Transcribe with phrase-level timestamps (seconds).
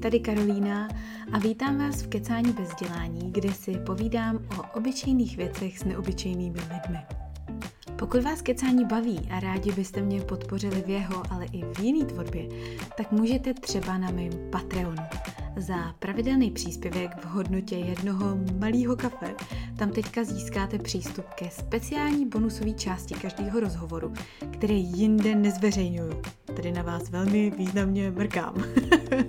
[0.00, 0.88] tady Karolína
[1.32, 6.58] a vítám vás v Kecání bez dělání, kde si povídám o obyčejných věcech s neobyčejnými
[6.58, 6.98] lidmi.
[7.96, 12.04] Pokud vás kecání baví a rádi byste mě podpořili v jeho, ale i v jiný
[12.04, 12.48] tvorbě,
[12.96, 15.02] tak můžete třeba na mém Patreonu.
[15.60, 19.34] Za pravidelný příspěvek v hodnotě jednoho malého kafe
[19.78, 24.12] tam teďka získáte přístup ke speciální bonusové části každého rozhovoru,
[24.52, 26.22] který jinde nezveřejňuju.
[26.56, 28.54] Tedy na vás velmi významně mrkám.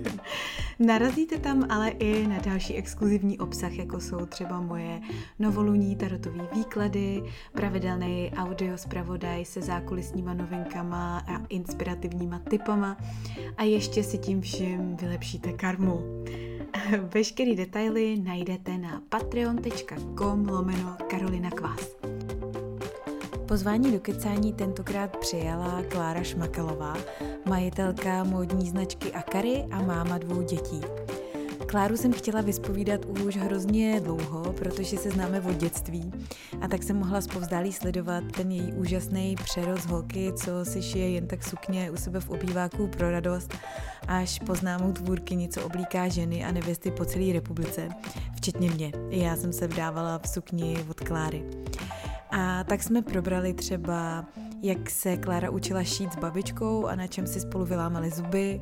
[0.86, 5.00] Narazíte tam ale i na další exkluzivní obsah, jako jsou třeba moje
[5.38, 12.96] novoluní tarotové výklady, pravidelný audio zpravodaj se zákulisníma novinkama a inspirativníma typama
[13.56, 16.24] a ještě si tím vším vylepšíte karmu.
[17.14, 21.96] Veškerý detaily najdete na patreon.com lomeno Karolina Kvás.
[23.52, 26.96] Pozvání do kecání tentokrát přijala Klára Šmakalová,
[27.48, 30.80] majitelka módní značky Akary a máma dvou dětí.
[31.72, 36.12] Kláru jsem chtěla vyspovídat už hrozně dlouho, protože se známe od dětství
[36.60, 41.26] a tak jsem mohla zpovzdálí sledovat ten její úžasný přerost holky, co si šije jen
[41.26, 43.54] tak sukně u sebe v obýváku pro radost,
[44.08, 47.88] až po známou tvůrkyni, co oblíká ženy a nevěsty po celé republice,
[48.36, 48.92] včetně mě.
[49.10, 51.44] Já jsem se vdávala v sukni od Kláry.
[52.30, 54.24] A tak jsme probrali třeba,
[54.62, 58.60] jak se Klára učila šít s babičkou a na čem si spolu vylámali zuby,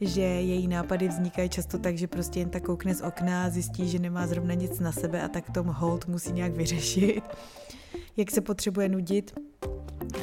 [0.00, 3.98] že její nápady vznikají často tak, že prostě jen tak koukne z okna, zjistí, že
[3.98, 7.22] nemá zrovna nic na sebe a tak tom hold musí nějak vyřešit,
[8.16, 9.34] jak se potřebuje nudit,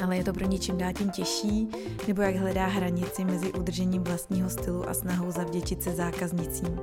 [0.02, 1.68] ale je to pro ní čím dál tím těžší,
[2.08, 6.80] nebo jak hledá hranici mezi udržením vlastního stylu a snahou zavděčit se zákaznicím.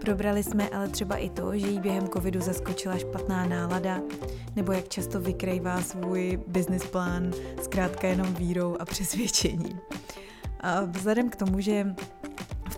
[0.00, 4.00] Probrali jsme ale třeba i to, že jí během covidu zaskočila špatná nálada,
[4.56, 7.30] nebo jak často vykrejvá svůj business plán
[7.62, 9.80] zkrátka jenom vírou a přesvědčením.
[10.60, 11.94] A vzhledem k tomu, že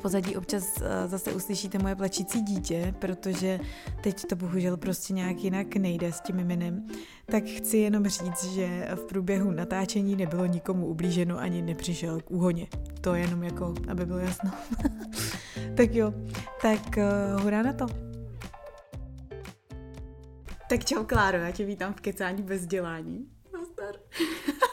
[0.01, 3.61] v pozadí občas eh, zase uslyšíte moje plačící dítě, protože
[4.03, 6.87] teď to bohužel prostě nějak jinak nejde s tím miminem,
[7.27, 12.67] tak chci jenom říct, že v průběhu natáčení nebylo nikomu ublíženo ani nepřišel k úhoně.
[13.01, 14.51] To jenom jako, aby bylo jasno.
[15.77, 16.13] tak jo,
[16.63, 17.87] tak uh, hurá na to.
[20.69, 23.27] Tak čau Kláro, já tě vítám v kecání bez dělání.
[23.53, 23.95] Nazdar.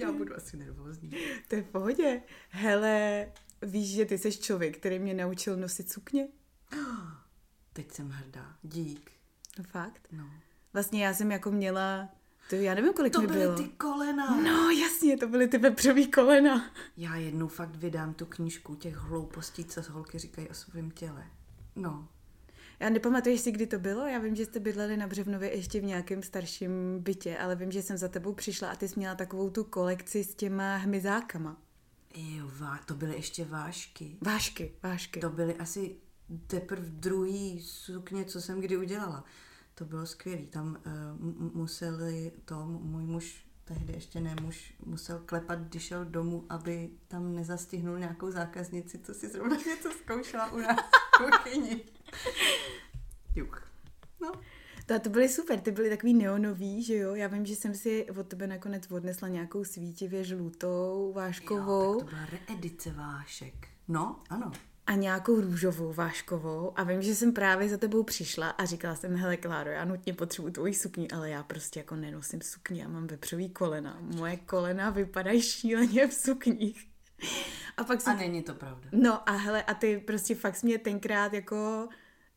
[0.00, 1.10] Já budu asi nervózní.
[1.48, 2.22] To je v pohodě.
[2.48, 3.26] Hele,
[3.62, 6.28] víš, že ty jsi člověk, který mě naučil nosit sukně?
[7.72, 8.56] Teď jsem hrdá.
[8.62, 9.10] Dík.
[9.58, 10.08] No fakt?
[10.12, 10.30] No.
[10.72, 12.08] Vlastně já jsem jako měla,
[12.50, 13.56] to já nevím, kolik To mi byly bylo.
[13.56, 14.36] ty kolena.
[14.40, 16.70] No jasně, to byly ty vepřový kolena.
[16.96, 21.26] Já jednou fakt vydám tu knížku těch hloupostí, co holky říkají o svém těle.
[21.76, 22.08] No.
[22.80, 24.06] Já nepamatuješ si, kdy to bylo?
[24.06, 27.82] Já vím, že jste bydleli na Břevnově ještě v nějakém starším bytě, ale vím, že
[27.82, 31.56] jsem za tebou přišla a ty jsi měla takovou tu kolekci s těma hmyzákama.
[32.14, 32.50] Jo,
[32.86, 34.16] to byly ještě vášky.
[34.20, 35.20] Vášky, vášky.
[35.20, 35.96] To byly asi
[36.46, 39.24] teprve druhý sukně, co jsem kdy udělala.
[39.74, 40.42] To bylo skvělé.
[40.42, 40.76] Tam
[41.20, 46.90] uh, museli to, můj muž, tehdy ještě ne muž, musel klepat, když šel domů, aby
[47.08, 51.80] tam nezastihnul nějakou zákaznici, co si zrovna něco zkoušela u nás v kuchyni.
[53.34, 53.62] Juch.
[54.22, 54.32] No.
[54.86, 57.14] To, to byly super, ty byly takový neonový, že jo?
[57.14, 62.08] Já vím, že jsem si od tebe nakonec odnesla nějakou svítivě žlutou, váškovou Jo, tak
[62.08, 63.54] to byla reedice vášek.
[63.88, 64.52] No, ano.
[64.86, 69.16] a nějakou růžovou váškovou a vím, že jsem právě za tebou přišla a říkala jsem,
[69.16, 73.06] hele Kláro, já nutně potřebuji tvoji sukni, ale já prostě jako nenosím sukni, já mám
[73.06, 73.98] vepřový kolena.
[74.00, 76.89] Moje kolena vypadají šíleně v sukních.
[77.76, 78.18] A pak A jsem...
[78.18, 78.88] není to pravda.
[78.92, 81.88] No a hele, a ty prostě fakt jsi mě tenkrát jako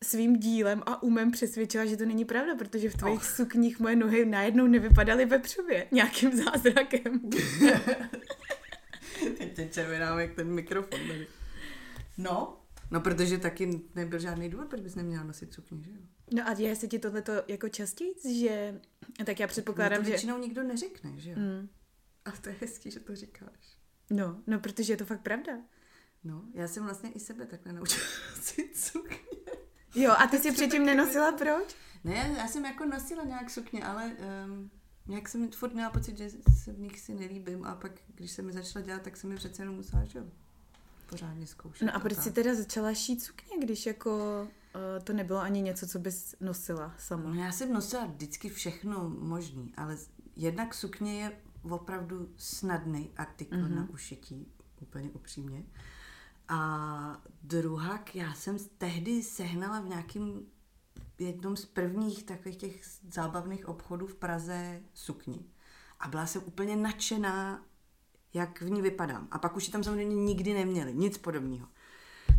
[0.04, 3.24] svým dílem a umem přesvědčila, že to není pravda, protože v tvojich Och.
[3.24, 7.20] sukních moje nohy najednou nevypadaly vepřově nějakým zázrakem.
[9.38, 11.26] Teď tě červenám jak ten mikrofon tady.
[12.18, 15.96] No, no protože taky nebyl žádný důvod, proč bys neměla nosit sukni, že jo?
[16.34, 18.80] No a děje se ti tohleto jako častěji, že...
[19.24, 20.10] Tak já předpokládám, to že...
[20.10, 21.36] většinou nikdo neřekne, že jo?
[21.38, 21.68] Mm.
[22.24, 23.73] A to je hezký, že to říkáš.
[24.10, 25.52] No, no, protože je to fakt pravda.
[26.24, 28.06] No, já jsem vlastně i sebe takhle naučila
[28.36, 29.18] nosit sukně.
[29.94, 31.76] Jo, a ty si předtím nenosila proč?
[32.04, 34.12] Ne, já jsem jako nosila nějak sukně, ale
[34.46, 34.70] um,
[35.06, 36.30] nějak jsem furt měla pocit, že
[36.64, 39.36] se v nich si nelíbím a pak, když se mi začala dělat, tak jsem mi
[39.36, 40.24] přece jenom musela, že jo,
[41.06, 41.86] pořádně zkoušet.
[41.86, 44.42] No a proč jsi teda začala šít sukně, když jako
[44.74, 47.30] uh, to nebylo ani něco, co bys nosila sama?
[47.30, 49.96] No já jsem nosila vždycky všechno možný, ale
[50.36, 51.32] jednak sukně je
[51.68, 53.74] opravdu snadný artikl mm-hmm.
[53.74, 55.64] na ušití, úplně upřímně.
[56.48, 60.42] A druhá, já jsem tehdy sehnala v nějakém
[61.18, 65.44] jednom z prvních takových těch zábavných obchodů v Praze sukni.
[66.00, 67.64] A byla jsem úplně nadšená,
[68.34, 69.28] jak v ní vypadám.
[69.30, 71.68] A pak už ji tam samozřejmě nikdy neměli, nic podobného.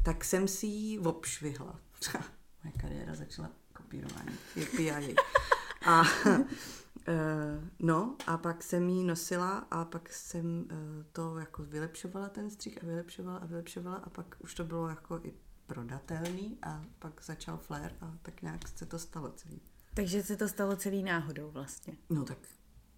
[0.04, 1.80] Tak jsem si ji obšvihla.
[2.64, 4.38] Moje kariéra začala kopírování.
[4.56, 4.66] Je
[5.86, 6.04] A
[7.08, 10.68] Uh, no a pak jsem ji nosila a pak jsem uh,
[11.12, 15.20] to jako vylepšovala ten střih a vylepšovala a vylepšovala a pak už to bylo jako
[15.24, 15.34] i
[15.68, 19.62] prodatelný a pak začal flair a tak nějak se to stalo celý.
[19.94, 21.98] Takže se to stalo celý náhodou vlastně.
[22.10, 22.38] No tak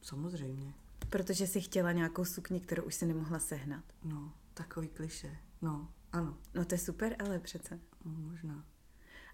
[0.01, 0.73] samozřejmě.
[1.09, 3.83] Protože jsi chtěla nějakou sukni, kterou už si nemohla sehnat.
[4.03, 5.37] No, takový kliše.
[5.61, 6.37] No, ano.
[6.53, 7.79] No to je super, ale přece.
[8.05, 8.65] No, možná.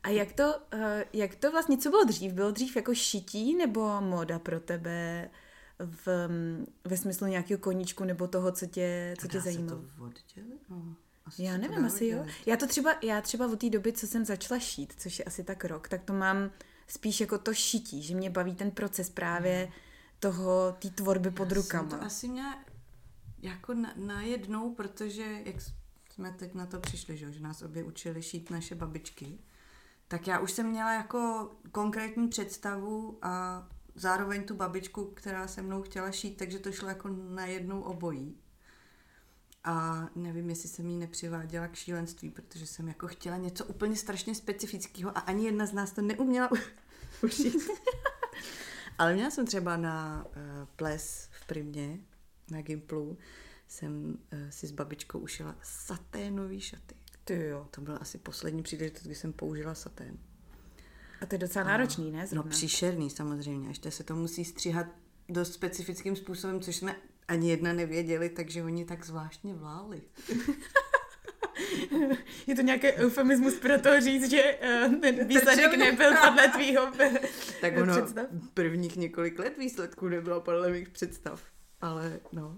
[0.03, 2.33] A jak to, eh, jak to vlastně, co bylo dřív?
[2.33, 5.29] Bylo dřív jako šití nebo moda pro tebe
[5.79, 6.07] v,
[6.83, 9.81] ve smyslu nějakého koníčku nebo toho, co tě, co tě zajímalo?
[9.81, 10.61] Se to oddělit?
[10.69, 10.95] No.
[11.25, 12.25] Asi já nevím, asi jo.
[12.45, 15.43] Já to třeba, já třeba od té doby, co jsem začala šít, což je asi
[15.43, 16.51] tak rok, tak to mám
[16.87, 19.73] spíš jako to šití, že mě baví ten proces právě no.
[20.19, 21.89] toho, té tvorby pod já rukama.
[21.89, 22.63] Jsem to asi měla
[23.41, 25.55] jako na, najednou, protože jak
[26.09, 29.39] jsme teď na to přišli, že, že nás obě učili šít naše babičky,
[30.13, 33.63] tak já už jsem měla jako konkrétní představu a
[33.95, 38.37] zároveň tu babičku, která se mnou chtěla šít, takže to šlo jako na jednou obojí.
[39.63, 44.35] A nevím, jestli jsem jí nepřiváděla k šílenství, protože jsem jako chtěla něco úplně strašně
[44.35, 46.49] specifického a ani jedna z nás to neuměla
[47.23, 47.55] ušít.
[48.97, 50.33] Ale měla jsem třeba na uh,
[50.75, 51.99] ples v Primě,
[52.51, 53.17] na Gimplu,
[53.67, 57.02] jsem uh, si s babičkou ušila saténový šaty.
[57.23, 57.67] Ty jo.
[57.71, 60.17] To byla asi poslední příležitost, kdy jsem použila satén.
[61.21, 62.19] A to je docela náročný, ne?
[62.19, 62.49] No, zrovna?
[62.49, 64.87] No příšerný samozřejmě, ještě se to musí stříhat
[65.29, 66.95] dost specifickým způsobem, což jsme
[67.27, 70.01] ani jedna nevěděli, takže oni tak zvláštně vláli.
[72.47, 76.91] Je to nějaký eufemismus pro to říct, že uh, ten výsledek nebyl podle tvýho
[77.61, 78.25] Tak ono představ?
[78.53, 81.43] prvních několik let výsledků nebylo podle mých představ.
[81.81, 82.57] Ale no,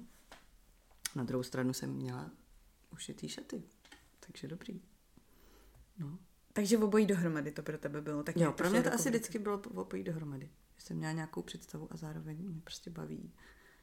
[1.16, 2.32] na druhou stranu jsem měla
[2.94, 3.64] ušitý šaty
[4.28, 4.82] takže dobrý.
[6.00, 6.20] No.
[6.54, 8.24] Takže obojí dohromady to pro tebe bylo.
[8.24, 10.50] Tak jo, pro mě to asi vždycky bylo obojí dohromady.
[10.76, 13.34] Že jsem měla nějakou představu a zároveň mě prostě baví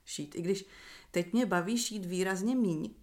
[0.05, 0.35] šít.
[0.35, 0.65] I když
[1.11, 2.95] teď mě baví šít výrazně míň,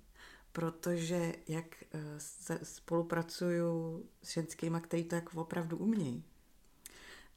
[0.51, 2.19] protože jak eh,
[2.63, 6.23] spolupracuju s ženskýma, který to jako opravdu umějí,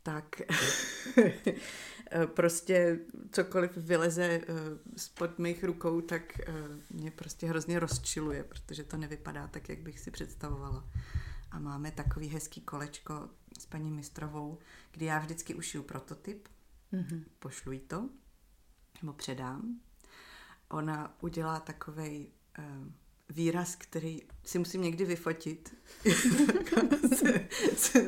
[0.03, 0.41] tak
[2.27, 2.99] prostě
[3.31, 4.43] cokoliv vyleze eh,
[4.97, 6.53] spod mých rukou, tak eh,
[6.91, 10.89] mě prostě hrozně rozčiluje, protože to nevypadá tak, jak bych si představovala.
[11.51, 13.29] A máme takový hezký kolečko
[13.59, 14.59] s paní mistrovou,
[14.91, 16.49] kdy já vždycky ušiju prototyp,
[16.93, 17.25] mm-hmm.
[17.39, 18.09] pošlu jí to,
[19.03, 19.81] nebo předám.
[20.69, 22.93] Ona udělá takovej uh,
[23.33, 25.75] výraz, který si musím někdy vyfotit.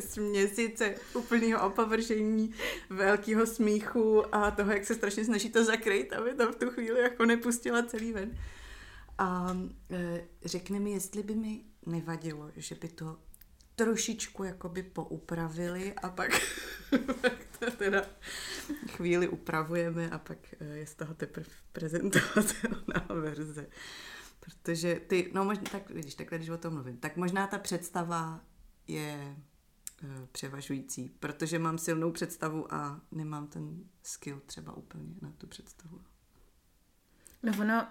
[0.01, 2.55] z měsíce úplného opavržení,
[2.91, 7.01] velkého smíchu a toho, jak se strašně snaží to zakryt, aby to v tu chvíli
[7.01, 8.39] jako nepustila celý ven.
[9.19, 9.57] A
[9.91, 13.17] e, řekne mi, jestli by mi nevadilo, že by to
[13.77, 16.31] trošičku jakoby poupravili a pak,
[17.21, 18.05] pak to teda
[18.89, 23.67] chvíli upravujeme a pak e, je z toho teprve prezentovatelná verze.
[24.45, 28.41] Protože ty, no možná, tak vidíš, takhle když o tom mluvím, tak možná ta představa
[28.87, 29.37] je
[30.03, 36.01] e, převažující, protože mám silnou představu a nemám ten skill třeba úplně na tu představu.
[37.43, 37.87] No ono,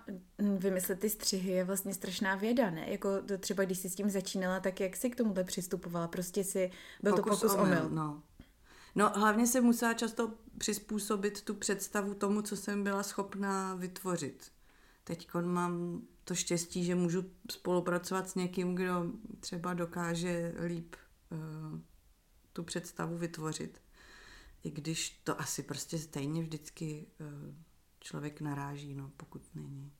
[0.57, 2.91] vymyslet ty střihy je vlastně strašná věda, ne?
[2.91, 6.07] Jako to třeba, když jsi s tím začínala, tak jak jsi k tomuhle přistupovala?
[6.07, 6.71] Prostě si,
[7.03, 7.77] byl pokus to pokus omyl.
[7.77, 7.89] omyl.
[7.89, 8.23] No.
[8.95, 14.52] no hlavně se musela často přizpůsobit tu představu tomu, co jsem byla schopná vytvořit.
[15.03, 19.05] Teď mám to štěstí, že můžu spolupracovat s někým, kdo
[19.39, 20.95] třeba dokáže líp
[21.29, 21.79] uh,
[22.53, 23.81] tu představu vytvořit.
[24.63, 27.55] I když to asi prostě stejně vždycky uh,
[27.99, 29.91] člověk naráží, no, pokud není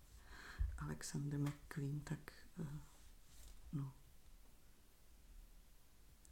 [0.77, 2.19] Alexander McQueen, tak
[2.60, 2.67] uh,
[3.74, 3.93] no.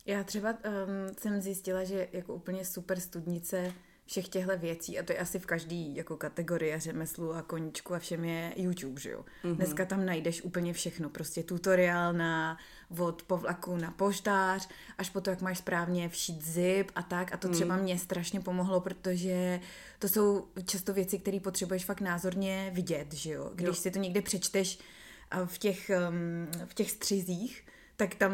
[0.05, 3.73] Já třeba um, jsem zjistila, že jako úplně super studnice
[4.11, 7.99] všech těchto věcí a to je asi v každý jako kategorii řemeslu a koníčku a
[7.99, 9.25] všem je YouTube, že jo.
[9.43, 9.55] Mm-hmm.
[9.55, 12.57] Dneska tam najdeš úplně všechno, prostě tutoriál na
[12.97, 17.37] od povlaku na poštář, až po to, jak máš správně všít zip a tak a
[17.37, 17.53] to mm.
[17.53, 19.59] třeba mě strašně pomohlo, protože
[19.99, 23.51] to jsou často věci, které potřebuješ fakt názorně vidět, že jo.
[23.55, 23.73] Když jo.
[23.73, 24.79] si to někde přečteš
[25.45, 27.65] v těch, um, v těch střizích,
[27.95, 28.31] tak tam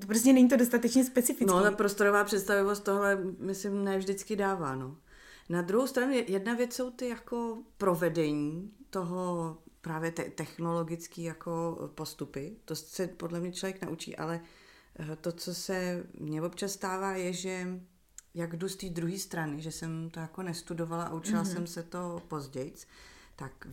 [0.00, 1.54] to prostě není to dostatečně specifické.
[1.54, 4.96] No, ta prostorová představivost tohle, myslím, ne vždycky dává, no.
[5.48, 12.56] Na druhou stranu jedna věc jsou ty jako provedení toho právě te- technologické jako postupy.
[12.64, 14.40] To se podle mě člověk naučí, ale
[14.98, 17.80] eh, to, co se mně občas stává, je, že
[18.34, 21.52] jak jdu z té druhé strany, že jsem to jako nestudovala a učila mm-hmm.
[21.52, 22.74] jsem se to později,
[23.36, 23.68] tak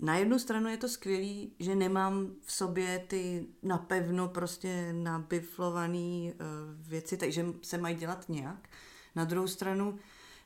[0.00, 6.32] na jednu stranu je to skvělý, že nemám v sobě ty napevno prostě nabiflované uh,
[6.78, 8.68] věci, takže se mají dělat nějak.
[9.14, 9.98] Na druhou stranu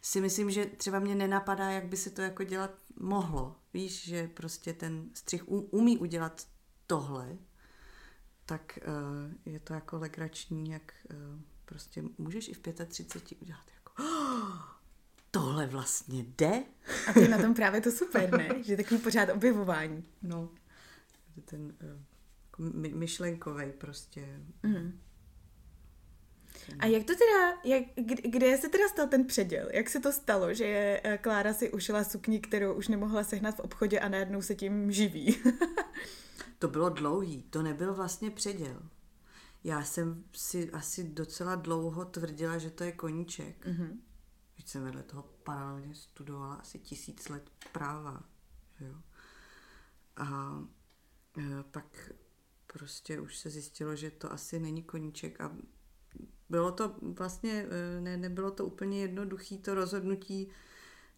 [0.03, 3.57] si myslím, že třeba mě nenapadá, jak by se to jako dělat mohlo.
[3.75, 6.47] Víš, že prostě ten střih umí udělat
[6.87, 7.39] tohle,
[8.47, 13.93] tak uh, je to jako legrační, jak uh, prostě můžeš i v 35 udělat jako
[14.03, 14.59] oh,
[15.31, 16.65] tohle vlastně jde.
[17.09, 18.49] A to je na tom právě to super, ne?
[18.63, 20.05] Že takový pořád objevování.
[20.23, 20.49] No,
[21.45, 21.75] ten
[22.59, 24.41] uh, my, myšlenkový prostě.
[24.63, 25.01] Mm.
[26.79, 27.83] A jak to teda, jak,
[28.23, 29.69] kde se teda stal ten předěl?
[29.73, 34.01] Jak se to stalo, že Klára si ušila sukni, kterou už nemohla sehnat v obchodě
[34.01, 35.43] a najednou se tím živí?
[36.59, 38.83] to bylo dlouhý, to nebyl vlastně předěl.
[39.65, 43.67] Já jsem si asi docela dlouho tvrdila, že to je koníček.
[43.67, 43.99] Mm-hmm.
[44.59, 48.23] Víc jsem vedle toho paralelně studovala asi tisíc let práva.
[48.79, 48.95] Že jo?
[50.17, 50.59] A
[51.39, 52.13] e, pak
[52.67, 55.57] prostě už se zjistilo, že to asi není koníček a
[56.49, 60.49] bylo to vlastně, e, ne, nebylo to úplně jednoduché to rozhodnutí,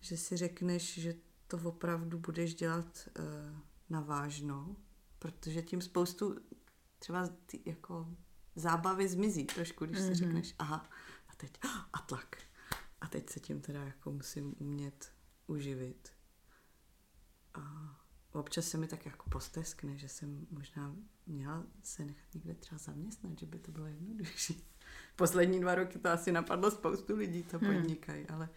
[0.01, 1.15] že si řekneš, že
[1.47, 3.23] to opravdu budeš dělat e,
[3.91, 4.77] na vážno,
[5.19, 6.37] protože tím spoustu
[6.99, 8.17] třeba ty, jako
[8.57, 10.03] zábavy zmizí trošku, když mm-hmm.
[10.03, 10.17] si mhm.
[10.17, 10.91] řekneš, aha,
[11.29, 11.59] a teď,
[11.93, 12.37] a tlak.
[13.01, 15.13] A teď se tím teda jako musím umět
[15.47, 16.09] uživit.
[17.55, 17.95] A
[18.33, 20.97] občas se mi tak jako posteskne, že jsem možná
[21.27, 24.67] měla se nechat někde třeba zaměstnat, že by to bylo jednodušší.
[25.17, 27.75] Poslední dva roky to asi napadlo spoustu lidí, co hmm.
[27.75, 28.49] podnikají, ale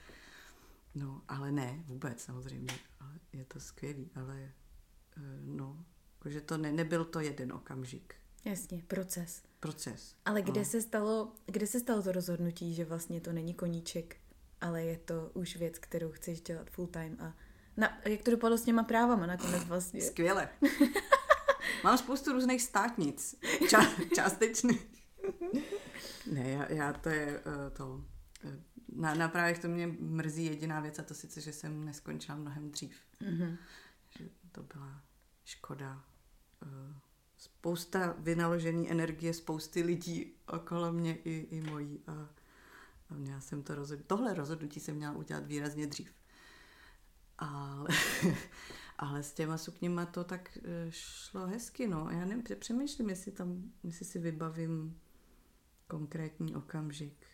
[0.96, 2.74] no, ale ne, vůbec samozřejmě.
[3.00, 4.51] Ale je to skvělý, ale
[5.17, 5.86] eh, no,
[6.17, 8.15] jakože to ne, nebyl to jeden okamžik.
[8.46, 9.44] Jasně, proces.
[9.60, 10.15] Proces.
[10.25, 10.65] Ale kde, no.
[10.65, 14.17] se stalo, kde se stalo to rozhodnutí, že vlastně to není koníček,
[14.62, 17.34] ale je to už věc, kterou chceš dělat full time a
[17.77, 20.01] na, jak to dopadlo s těma právama nakonec vlastně?
[20.01, 20.50] Skvěle.
[21.84, 23.36] Mám spoustu různých státnic.
[23.70, 23.82] Ča,
[24.15, 24.79] částečný.
[26.31, 28.05] Ne, já, já to je uh, to.
[28.43, 28.63] Eh,
[28.95, 32.71] na, na právě to mě mrzí jediná věc a to sice, že jsem neskončila mnohem
[32.71, 32.97] dřív.
[33.21, 33.57] Mm-hmm.
[34.17, 35.01] Že to byla
[35.45, 36.03] škoda.
[36.65, 36.97] Uh,
[37.37, 41.99] spousta vynaložený energie spousty lidí okolo mě i, i mojí.
[42.07, 42.11] A,
[43.09, 44.07] a měla jsem to rozhodnutí.
[44.07, 46.11] Tohle rozhodnutí jsem měla udělat výrazně dřív.
[47.37, 47.89] Ale,
[48.97, 50.57] ale s těma sukněma to tak
[50.89, 52.09] šlo hezky, no.
[52.11, 54.99] Já nevím, přemýšlím, jestli tam, jestli si vybavím
[55.88, 57.27] konkrétní okamžik.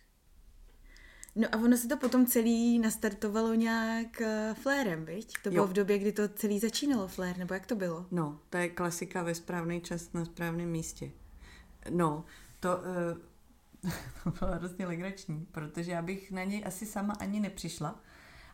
[1.35, 5.33] No a ono se to potom celý nastartovalo nějak uh, flérem, viď?
[5.43, 5.67] To bylo jo.
[5.67, 8.05] v době, kdy to celý začínalo flér, nebo jak to bylo?
[8.11, 11.11] No, to je klasika ve správný čas na správném místě.
[11.89, 12.25] No,
[12.59, 12.77] to,
[13.83, 13.91] uh,
[14.23, 17.99] to bylo hrozně legrační, protože já bych na něj asi sama ani nepřišla,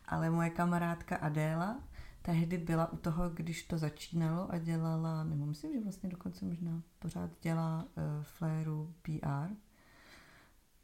[0.06, 1.82] ale moje kamarádka Adéla
[2.22, 6.82] tehdy byla u toho, když to začínalo a dělala, nebo myslím, že vlastně dokonce možná
[6.98, 9.54] pořád dělá uh, fléru PR,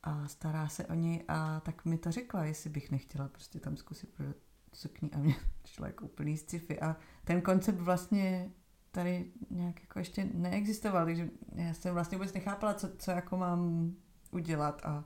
[0.06, 3.76] a stará se o něj a tak mi to řekla, jestli bych nechtěla prostě tam
[3.76, 4.36] zkusit prodat
[4.72, 5.34] sukní a mě
[5.64, 8.50] šlo jako úplný sci-fi a ten koncept vlastně
[8.90, 13.92] tady nějak jako ještě neexistoval, takže já jsem vlastně vůbec nechápala, co, co jako mám
[14.30, 15.04] udělat a,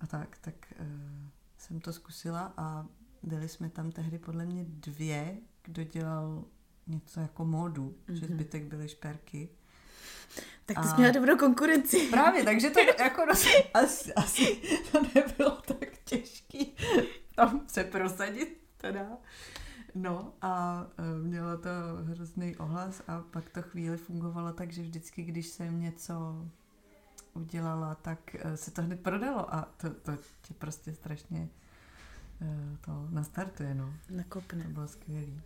[0.00, 0.86] a tak, tak uh,
[1.58, 2.86] jsem to zkusila a
[3.22, 6.44] byli jsme tam tehdy podle mě dvě, kdo dělal
[6.86, 8.12] něco jako módu, mm-hmm.
[8.12, 8.34] že mhm.
[8.34, 9.48] zbytek byly šperky
[10.66, 12.08] tak to jsi měla dobrou konkurenci.
[12.10, 13.22] Právě, takže to jako
[13.74, 14.60] asi, asi
[14.92, 16.76] to nebylo tak těžký
[17.36, 19.06] tam se prosadit teda.
[19.94, 21.70] No a e, měla to
[22.02, 26.46] hrozný ohlas a pak to chvíli fungovalo tak, že vždycky, když jsem něco
[27.34, 31.48] udělala, tak e, se to hned prodalo a to, to tě prostě strašně
[32.40, 33.94] e, to nastartuje, no.
[34.10, 34.64] Nakopne.
[34.64, 35.40] To bylo skvělý.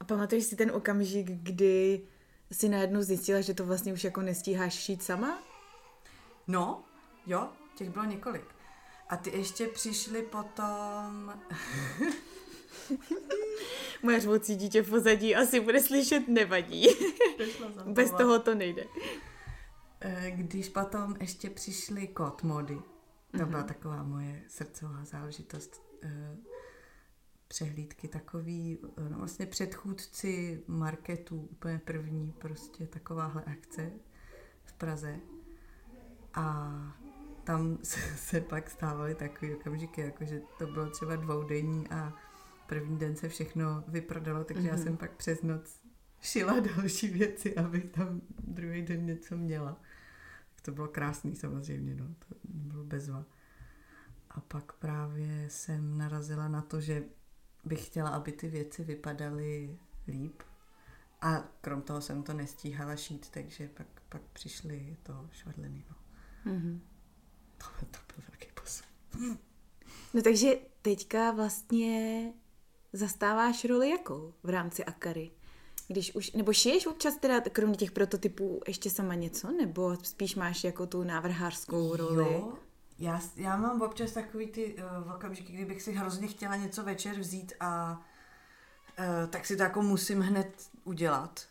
[0.00, 2.02] A pamatuješ si ten okamžik, kdy
[2.52, 5.42] si najednou zjistila, že to vlastně už jako nestíháš šít sama?
[6.46, 6.84] No,
[7.26, 8.44] jo, těch bylo několik.
[9.08, 11.34] A ty ještě přišli potom...
[14.02, 16.86] Moje řvoucí dítě v pozadí asi bude slyšet, nevadí.
[17.86, 18.84] Bez toho to nejde.
[20.00, 22.78] Eh, když potom ještě přišly kód mody,
[23.38, 23.66] to byla mm-hmm.
[23.66, 25.82] taková moje srdcová záležitost.
[27.48, 28.78] Eh, přehlídky takový,
[29.08, 33.90] no vlastně předchůdci marketu, úplně první prostě takováhle akce
[34.64, 35.20] v Praze.
[36.34, 36.72] A
[37.44, 42.12] tam se, se pak stávaly takové okamžiky, jakože to bylo třeba dvoudenní a
[42.66, 44.66] první den se všechno vyprodalo, takže mm-hmm.
[44.66, 44.82] já mhm.
[44.82, 45.80] jsem pak přes noc
[46.20, 49.80] šila další věci, abych tam druhý den něco měla.
[50.62, 53.24] To bylo krásný samozřejmě, no, to bylo bezva.
[54.30, 57.04] A pak právě jsem narazila na to, že
[57.68, 60.42] bych chtěla, aby ty věci vypadaly líp.
[61.20, 65.84] A krom toho jsem to nestíhala šít, takže pak, pak přišly to švadleny.
[65.90, 65.96] No.
[66.52, 66.80] Mm-hmm.
[67.58, 68.86] To, to byl velký posun.
[70.14, 72.32] No takže teďka vlastně
[72.92, 75.30] zastáváš roli jakou v rámci Akary?
[75.88, 80.64] Když už, nebo šiješ občas teda kromě těch prototypů ještě sama něco, nebo spíš máš
[80.64, 82.32] jako tu návrhářskou roli?
[82.32, 82.58] Jo,
[82.98, 87.52] já, já mám občas takový ty uh, okamžiky, kdybych si hrozně chtěla něco večer vzít
[87.60, 88.00] a
[88.98, 91.48] uh, tak si to jako musím hned udělat.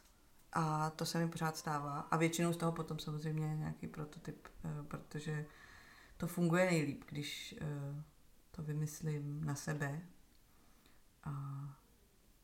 [0.54, 2.00] A to se mi pořád stává.
[2.00, 5.46] A většinou z toho potom samozřejmě nějaký prototyp, uh, protože
[6.18, 8.02] to funguje nejlíp, když uh,
[8.52, 10.02] to vymyslím na sebe
[11.24, 11.32] a,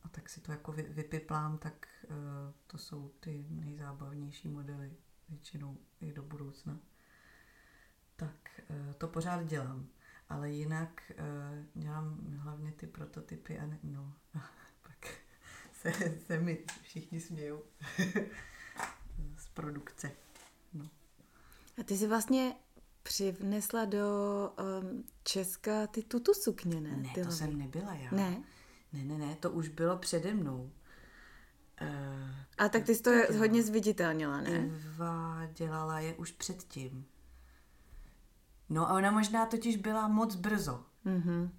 [0.03, 2.15] a tak si to jako vy, vypiplám, tak uh,
[2.67, 4.93] to jsou ty nejzábavnější modely
[5.29, 6.79] většinou i do budoucna.
[8.23, 9.87] Tak uh, to pořád dělám.
[10.29, 14.13] Ale jinak uh, dělám hlavně ty prototypy a ne, no,
[14.81, 15.13] pak
[15.73, 15.91] se,
[16.27, 17.63] se mi všichni smějou
[19.37, 20.11] z produkce.
[20.73, 20.89] No.
[21.79, 22.55] A ty jsi vlastně
[23.03, 24.07] přivnesla do
[24.81, 26.97] um, Česka ty tutu sukně, ne?
[26.97, 28.11] Ne, ty to jsem nebyla já.
[28.11, 28.43] Ne?
[28.93, 30.71] Ne, ne, ne, to už bylo přede mnou.
[31.81, 31.87] Uh,
[32.57, 34.69] A tak ty jsi to hodně zviditelnila, ne?
[34.95, 37.05] Eva dělala je už předtím.
[38.69, 40.85] No a ona možná totiž byla moc brzo.
[41.05, 41.49] Mm-hmm.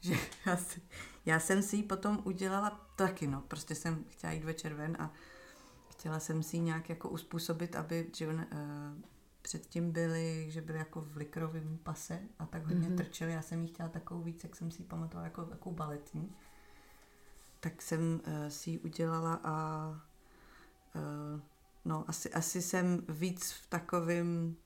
[0.00, 0.14] Že
[0.46, 0.82] já, si,
[1.26, 3.40] já jsem si ji potom udělala taky, no.
[3.40, 5.12] Prostě jsem chtěla jít večer ven a
[5.90, 9.02] chtěla jsem si ji nějak jako uspůsobit, aby že on, uh,
[9.42, 12.96] předtím byly, že byly jako v likrovém pase a tak hodně mm-hmm.
[12.96, 13.32] trčely.
[13.32, 16.32] Já jsem jí chtěla takovou víc, jak jsem si ji pamatovala, jako takovou baletní.
[17.60, 19.88] Tak jsem uh, si ji udělala a
[20.94, 21.40] uh,
[21.84, 24.56] no, asi, asi jsem víc v takovém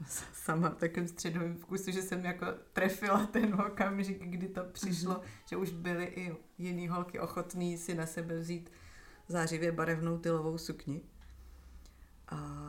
[0.32, 5.46] sama v takovém středovém vkusu, že jsem jako trefila ten okamžik, kdy to přišlo, mm-hmm.
[5.50, 8.72] že už byly i jiný holky ochotný si na sebe vzít
[9.28, 11.02] zářivě barevnou tylovou sukni.
[12.28, 12.64] A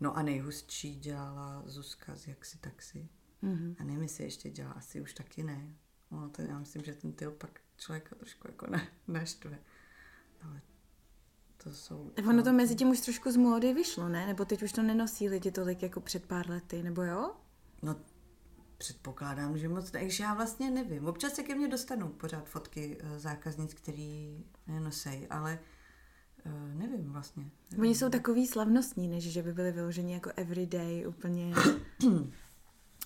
[0.00, 3.08] No a nejhustší dělala Zuzka z Jaksi Taxi.
[3.42, 3.76] Mm-hmm.
[3.78, 5.74] A nevím, jestli ještě dělá, asi už taky ne.
[6.10, 9.58] No, to já myslím, že ten tyl pak člověka trošku jako ne, neštve.
[10.42, 10.60] Ale
[11.64, 12.10] to jsou...
[12.14, 14.26] Tak ono to mezi tím už trošku z módy vyšlo, ne?
[14.26, 17.34] Nebo teď už to nenosí lidi tolik jako před pár lety, nebo jo?
[17.82, 17.96] No,
[18.78, 21.06] předpokládám, že moc Takže já vlastně nevím.
[21.06, 25.58] Občas se ke mně dostanou pořád fotky eh, zákaznic, který nenosej, ale
[26.46, 27.50] Uh, nevím vlastně.
[27.70, 27.84] Nevím.
[27.84, 31.54] Oni jsou takový slavnostní, než že by byly vyloženi jako everyday úplně.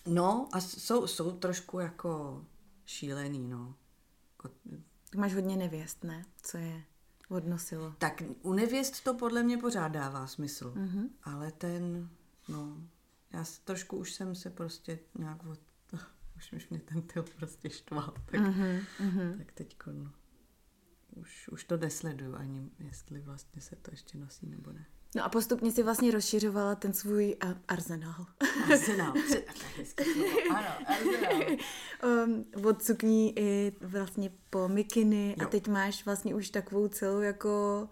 [0.07, 2.45] No a jsou, jsou trošku jako
[2.87, 3.75] šílený, no.
[4.43, 4.53] Tak
[5.17, 6.25] máš hodně nevěst, ne?
[6.43, 6.83] Co je
[7.29, 7.95] odnosilo?
[7.99, 10.73] Tak u nevěst to podle mě pořád dává smysl.
[10.77, 11.09] Mm-hmm.
[11.23, 12.09] Ale ten,
[12.49, 12.77] no,
[13.33, 15.61] já trošku už jsem se prostě nějak od,
[16.37, 19.39] už, už mě ten tyl prostě štval, tak, mm-hmm.
[19.39, 20.13] tak teďko, no
[21.17, 24.87] už, už to nesleduju ani, jestli vlastně se to ještě nosí nebo ne.
[25.17, 28.27] No a postupně si vlastně rozšiřovala ten svůj uh, arzenál.
[28.71, 29.13] Arzenál,
[30.51, 31.57] ano, arzenál.
[32.25, 35.47] um, od sukní i vlastně po mikiny jo.
[35.47, 37.89] a teď máš vlastně už takovou celou jako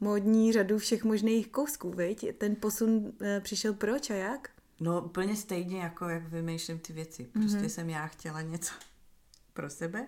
[0.00, 2.38] módní řadu všech možných kousků, viď?
[2.38, 4.48] Ten posun uh, přišel proč a jak?
[4.80, 7.24] No úplně stejně jako jak vymýšlím ty věci.
[7.24, 7.68] Prostě mm-hmm.
[7.68, 8.72] jsem já chtěla něco
[9.52, 10.06] pro sebe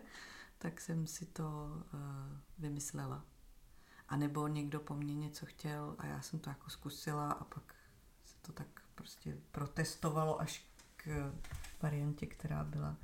[0.64, 2.00] tak jsem si to uh,
[2.58, 3.24] vymyslela.
[4.14, 7.74] A nebo někdo po mně něco chtěl a já jsem to jako zkusila a pak
[8.24, 10.64] se to tak prostě protestovalo až
[10.96, 11.32] k
[11.82, 12.96] variantě, která byla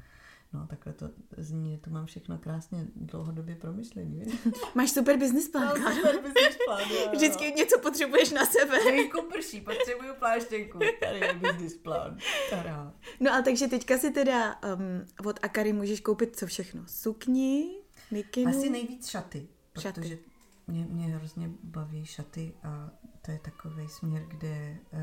[0.52, 4.22] No, takhle to zní, to mám všechno krásně dlouhodobě promyšlený.
[4.74, 5.82] Máš super business plán.
[5.82, 8.84] Mám super business plán, jo, Vždycky něco potřebuješ na sebe.
[8.84, 10.78] Venku prší, potřebuju pláštěnku.
[11.00, 12.18] Tady je business plán.
[12.50, 12.94] Tada.
[13.20, 16.82] No a takže teďka si teda um, od Akary můžeš koupit co všechno?
[16.86, 18.50] Sukni, mikinu?
[18.50, 19.48] Asi nejvíc šaty.
[19.78, 20.29] Šaty.
[20.70, 22.90] Mě, mě hrozně baví šaty a
[23.22, 25.00] to je takový směr, kde uh,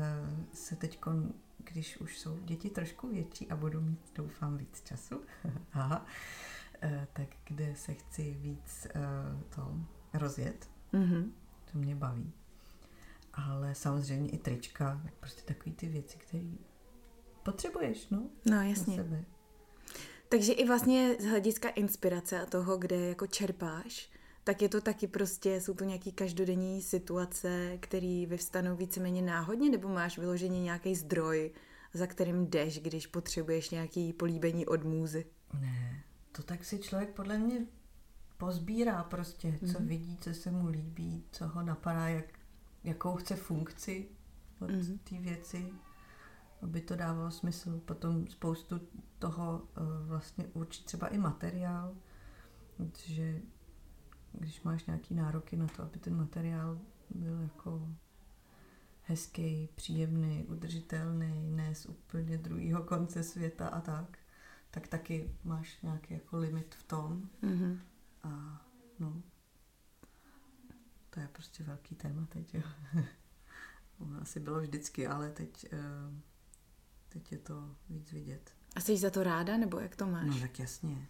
[0.52, 0.98] se teď
[1.72, 5.20] když už jsou děti trošku větší a budu mít, doufám, víc času,
[5.72, 6.06] aha,
[6.82, 9.00] eh, tak kde se chci víc eh,
[9.54, 9.74] to
[10.14, 11.30] rozjet, mm-hmm.
[11.72, 12.32] to mě baví.
[13.34, 16.52] Ale samozřejmě i trička, prostě takový ty věci, které
[17.42, 18.30] potřebuješ, no.
[18.50, 18.96] No, jasně.
[18.96, 19.24] Sebe.
[20.28, 24.10] Takže i vlastně z hlediska inspirace a toho, kde jako čerpáš,
[24.48, 29.88] tak je to taky prostě, jsou to nějaký každodenní situace, které vyvstanou víceméně náhodně, nebo
[29.88, 31.52] máš vyloženě nějaký zdroj,
[31.94, 35.26] za kterým jdeš, když potřebuješ nějaký políbení od můzy?
[35.60, 37.66] Ne, to tak si člověk podle mě
[38.36, 39.72] pozbírá prostě, mm-hmm.
[39.72, 39.88] co mhm.
[39.88, 42.38] vidí, co se mu líbí, co ho napadá, jak,
[42.84, 44.08] jakou chce funkci
[44.60, 44.98] od mm-hmm.
[44.98, 45.72] té věci,
[46.62, 47.80] aby to dávalo smysl.
[47.84, 48.80] Potom spoustu
[49.18, 51.94] toho uh, vlastně určí třeba i materiál,
[52.94, 53.40] že
[54.38, 57.88] když máš nějaký nároky na to, aby ten materiál byl jako
[59.02, 64.18] hezký, příjemný, udržitelný, ne z úplně druhého konce světa a tak,
[64.70, 67.28] tak taky máš nějaký jako limit v tom.
[67.42, 67.78] Mm-hmm.
[68.22, 68.62] A
[68.98, 69.22] no,
[71.10, 72.62] to je prostě velký téma teď, jo.
[73.98, 76.22] Ono asi bylo vždycky, ale teď, eh,
[77.08, 78.50] teď je to víc vidět.
[78.76, 80.26] A jsi za to ráda, nebo jak to máš?
[80.26, 81.08] No tak jasně.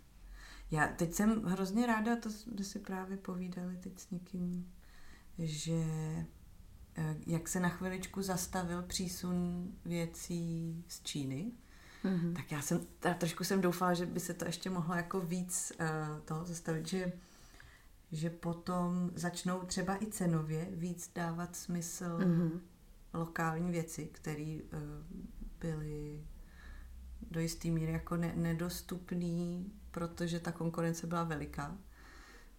[0.70, 4.72] Já teď jsem hrozně ráda, to jsme si právě povídali teď s někým,
[5.38, 5.85] že
[6.96, 11.52] eh, jak se na chviličku zastavil přísun věcí z Číny,
[12.04, 12.33] mm-hmm.
[12.33, 15.72] tak já jsem, já trošku jsem doufala, že by se to ještě mohlo jako víc
[15.81, 17.12] uh, to zastavit, že
[18.12, 22.61] že potom začnou třeba i cenově víc dávat smysl mm-hmm.
[23.14, 24.81] lokální věci, které uh,
[25.61, 26.24] byly
[27.31, 29.64] do jisté míry jako ne- nedostupné,
[29.98, 31.78] protože ta konkurence byla veliká.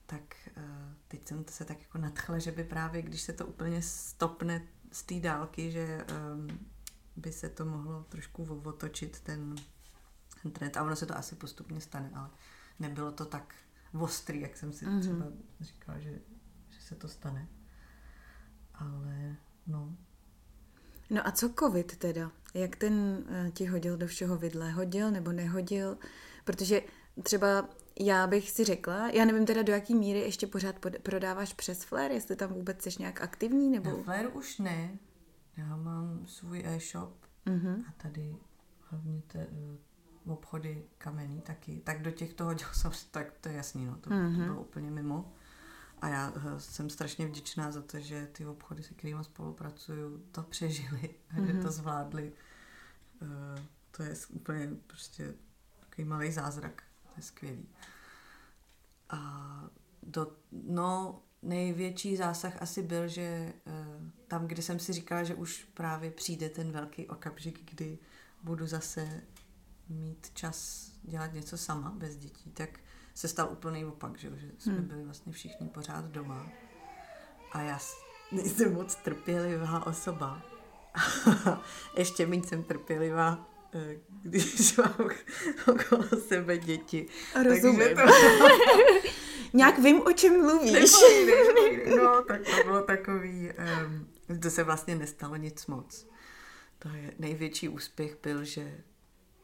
[0.06, 0.21] Tak
[0.58, 0.63] uh,
[1.08, 5.04] teď jsem se tak jako nadchla, že by právě, když se to úplně stopne z
[5.04, 6.47] té dálky, že um,
[7.15, 9.56] by se to mohlo trošku otočit ten,
[10.41, 10.78] ten trend.
[10.78, 12.30] A ono se to asi postupně stane, ale
[12.80, 13.56] nebylo to tak
[13.99, 14.99] ostrý, jak jsem si mm-hmm.
[14.99, 15.25] třeba
[15.60, 16.19] říkala, že,
[16.69, 17.47] že se to stane.
[18.73, 19.36] Ale
[19.67, 19.95] no.
[21.10, 22.32] No a co covid teda?
[22.54, 24.71] Jak ten uh, ti hodil do všeho vidle?
[24.71, 25.97] Hodil nebo nehodil?
[26.43, 26.82] Protože
[27.24, 27.69] třeba
[28.00, 31.84] já bych si řekla, já nevím teda do jaký míry ještě pořád pod, prodáváš přes
[31.84, 33.89] Flair, jestli tam vůbec jsi nějak aktivní nebo...
[33.89, 35.00] Na Flair už ne.
[35.58, 37.84] Já mám svůj e-shop mm-hmm.
[37.88, 38.36] a tady
[38.89, 39.48] hlavně te,
[40.26, 44.10] obchody kamenný taky, tak do těch toho dělal jsem, tak to je jasný, no, to,
[44.10, 44.38] mm-hmm.
[44.38, 45.34] to bylo úplně mimo.
[46.02, 50.43] A já eh, jsem strašně vděčná za to, že ty obchody, se kterými spolupracuju, to
[50.43, 51.45] přežili a mm-hmm.
[51.45, 52.34] že to zvládli.
[53.22, 53.30] Uh,
[53.91, 55.34] to je úplně prostě
[55.80, 56.84] takový malý zázrak.
[57.19, 57.69] Je skvělý.
[59.10, 59.19] A
[60.03, 65.67] do, no, největší zásah asi byl, že uh, tam, kde jsem si říkala, že už
[65.73, 67.97] právě přijde ten velký okamžik, kdy
[68.43, 69.21] budu zase
[69.89, 72.79] mít čas dělat něco sama, bez dětí, tak
[73.13, 74.88] se stal úplný opak, že, že jsme hmm.
[74.88, 76.47] byli vlastně všichni pořád doma.
[77.51, 77.79] A já
[78.32, 80.41] nejsem moc trpělivá osoba.
[81.97, 83.59] Ještě méně jsem trpělivá, eh,
[84.23, 85.10] když mám
[85.67, 87.08] okolo sebe děti.
[87.43, 87.95] Rozumím.
[87.95, 88.01] to...
[89.53, 90.91] Nějak vím, o čem mluvíš.
[91.97, 93.49] No, tak to bylo takový,
[94.29, 96.08] um, to se vlastně nestalo nic moc.
[96.79, 98.77] To je největší úspěch byl, že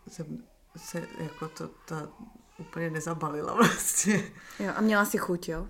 [0.07, 0.43] jsem
[0.77, 2.09] se jako to ta
[2.57, 4.31] úplně nezabalila vlastně.
[4.59, 5.67] Jo, a měla si chuť, jo?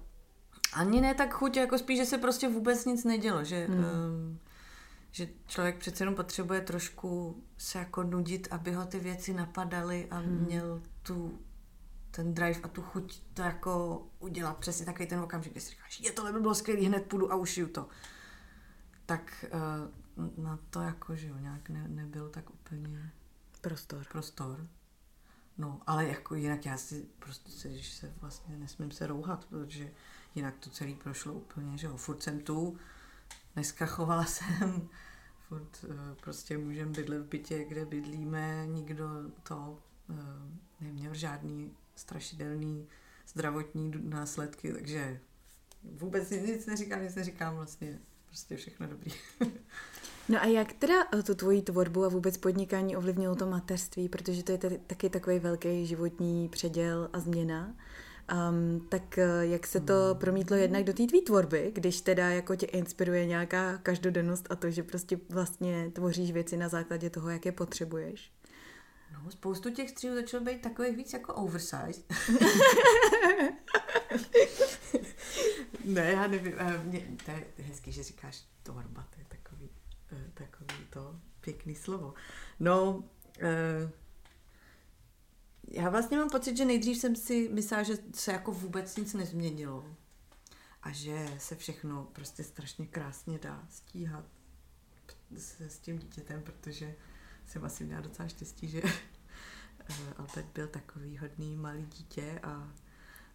[0.73, 3.79] Ani ne tak chuť, jako spíš, že se prostě vůbec nic nedělo, že, hmm.
[3.79, 4.39] um,
[5.15, 10.17] že člověk přece jenom potřebuje trošku se jako nudit, aby ho ty věci napadaly a
[10.17, 10.45] hmm.
[10.45, 11.39] měl tu
[12.11, 15.99] ten drive a tu chuť to jako udělat přesně takový ten okamžik, kdy si říkáš,
[15.99, 17.87] je tohle by bylo skvělý, hned půjdu a ušiju to.
[19.05, 19.45] Tak
[20.17, 23.11] uh, na to jako, že jo, nějak ne, nebyl tak úplně
[23.61, 24.05] Prostor.
[24.11, 24.67] Prostor.
[25.57, 29.91] No, ale jako jinak já si prostě se, když se vlastně nesmím se rouhat, protože
[30.35, 32.77] jinak to celý prošlo úplně, že jo, furt jsem tu,
[33.55, 34.89] neskachovala jsem,
[35.55, 39.05] furt uh, prostě můžeme bydlet v bytě, kde bydlíme, nikdo
[39.43, 40.17] to uh,
[40.81, 42.87] neměl žádný strašidelný
[43.27, 45.19] zdravotní následky, takže
[45.83, 49.11] vůbec nic neříkám, nic neříkám, vlastně prostě všechno dobrý.
[50.29, 54.43] No a jak teda eh, tu tvoji tvorbu a vůbec podnikání ovlivnilo to mateřství, protože
[54.43, 57.75] to je taky takový velký životní předěl a změna.
[58.33, 60.19] Um, tak eh, jak se to hmm.
[60.19, 64.71] promítlo jednak do té tvý tvorby, když teda jako tě inspiruje nějaká každodennost a to,
[64.71, 68.31] že prostě vlastně tvoříš věci na základě toho, jak je potřebuješ?
[69.13, 72.05] No, spoustu těch střílů začalo být takových víc jako oversized.
[75.85, 76.53] ne, já nevím.
[76.57, 79.69] Eh, mě, to je hezký, že říkáš tvorba, to je takový
[80.11, 82.13] Eh, takový to pěkný slovo.
[82.59, 83.03] No,
[83.41, 83.91] eh,
[85.67, 89.85] já vlastně mám pocit, že nejdřív jsem si myslela, že se jako vůbec nic nezměnilo
[90.83, 94.25] a že se všechno prostě strašně krásně dá stíhat
[95.37, 96.95] se s tím dítětem, protože
[97.45, 98.81] jsem asi měla docela štěstí, že
[99.89, 102.73] eh, Albert byl takový hodný malý dítě a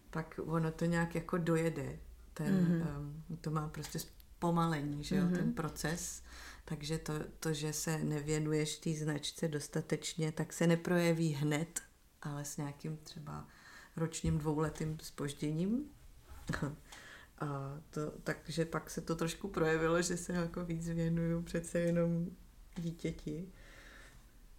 [0.09, 1.99] pak ono to nějak jako dojede.
[2.33, 2.97] Ten, mm-hmm.
[2.99, 3.99] um, to má prostě
[4.39, 5.35] pomalení, že jo, mm-hmm.
[5.35, 6.23] ten proces
[6.65, 11.81] takže to, to, že se nevěnuješ té značce dostatečně, tak se neprojeví hned,
[12.21, 13.47] ale s nějakým třeba
[13.95, 15.85] ročním dvouletým spožděním.
[17.39, 22.27] A to, takže pak se to trošku projevilo, že se jako víc věnuju přece jenom
[22.75, 23.51] dítěti.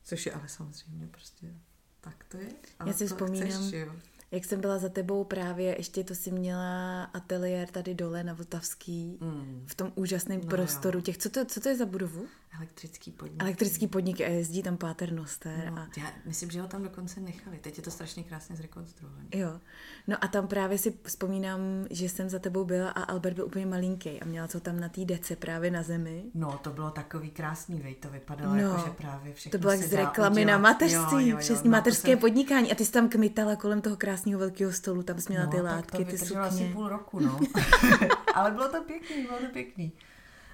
[0.03, 1.55] Což je ale samozřejmě prostě
[2.03, 2.53] tak to je.
[2.79, 3.93] Ale Já si vzpomínám, chceš, jo?
[4.33, 9.19] Jak jsem byla za tebou právě, ještě to si měla ateliér tady dole na Vltavský,
[9.21, 9.65] mm.
[9.67, 11.03] v tom úžasném no prostoru jo.
[11.03, 12.27] těch, co to, co to je za budovu?
[12.57, 13.43] Elektrický podnik.
[13.43, 15.71] Elektrický podnik a jezdí tam Páter Noster.
[15.71, 15.89] No, a...
[15.97, 17.59] Já myslím, že ho tam dokonce nechali.
[17.59, 19.25] Teď je to strašně krásně zrekonstruované.
[19.35, 19.61] Jo.
[20.07, 23.67] No a tam právě si vzpomínám, že jsem za tebou byla a Albert byl úplně
[23.67, 26.25] malinký a měla to tam na té dece právě na zemi.
[26.35, 29.73] No, to bylo takový krásný, vej, to vypadalo no, jako, že právě všechno To bylo
[29.73, 30.53] jak z reklamy udělat.
[30.53, 32.19] na mateřství, přesně no, mateřské jsem...
[32.19, 35.51] podnikání a ty jsi tam kmitala kolem toho krásného velkého stolu, tam jsi měla no,
[35.51, 36.41] ty látky, ty sukně.
[36.41, 37.41] asi půl roku, no.
[38.35, 39.93] Ale bylo to pěkný, bylo to pěkný.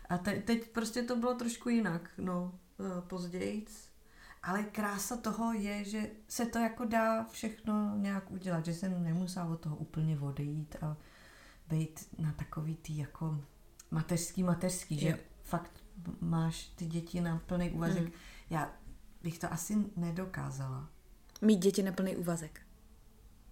[0.09, 3.67] A te, teď prostě to bylo trošku jinak, no, eh, později.
[4.43, 9.47] Ale krása toho je, že se to jako dá všechno nějak udělat, že jsem nemusela
[9.47, 10.97] od toho úplně odejít a
[11.69, 13.41] být na takový tý jako
[13.91, 15.73] mateřský, mateřský, že fakt
[16.21, 18.03] máš ty děti na plný úvazek.
[18.03, 18.13] Mm.
[18.51, 18.73] Já
[19.23, 20.89] bych to asi nedokázala.
[21.43, 22.61] Mít děti na plný úvazek.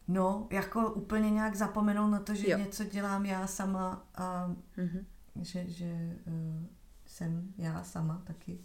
[0.08, 2.58] No, jako úplně nějak zapomenout na to, že jo.
[2.58, 5.04] něco dělám já sama a mm-hmm
[5.42, 6.66] že, že uh,
[7.06, 8.58] jsem já sama taky,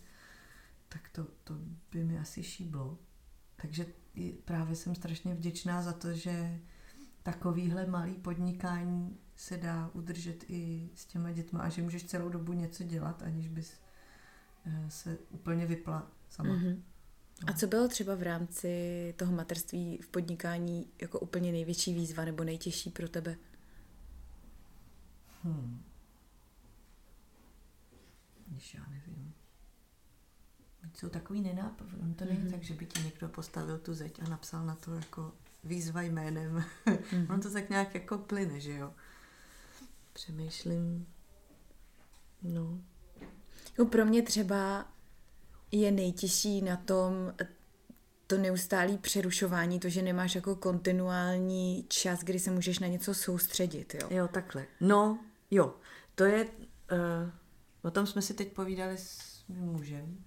[0.89, 1.53] tak to, to
[1.91, 2.97] by mi asi šíblo.
[3.55, 3.85] Takže
[4.45, 6.59] právě jsem strašně vděčná za to, že
[7.23, 12.53] takovýhle malý podnikání se dá udržet i s těma dětma a že můžeš celou dobu
[12.53, 13.81] něco dělat, aniž bys
[14.65, 16.55] uh, se úplně vypla sama.
[16.55, 16.81] Mm-hmm.
[17.47, 22.43] A co bylo třeba v rámci toho materství v podnikání jako úplně největší výzva nebo
[22.43, 23.35] nejtěžší pro tebe?
[25.43, 25.83] Hmm.
[28.47, 29.33] Když já nevím.
[30.93, 31.87] Jsou takový nenápad.
[32.15, 32.51] To není mm-hmm.
[32.51, 36.63] tak, že by ti někdo postavil tu zeď a napsal na to jako výzva jménem.
[36.85, 37.25] Mm-hmm.
[37.29, 38.93] ono to tak nějak jako plyne, že jo.
[40.13, 41.07] Přemýšlím.
[42.41, 42.81] No.
[43.69, 44.91] Jako pro mě třeba
[45.71, 47.33] je nejtěžší na tom
[48.27, 53.95] to neustálé přerušování, to, že nemáš jako kontinuální čas, kdy se můžeš na něco soustředit,
[54.01, 54.07] jo?
[54.09, 54.65] Jo, takhle.
[54.81, 55.19] No,
[55.51, 55.75] jo.
[56.15, 57.29] To je, uh,
[57.81, 60.23] O tom jsme si teď povídali s mým mužem,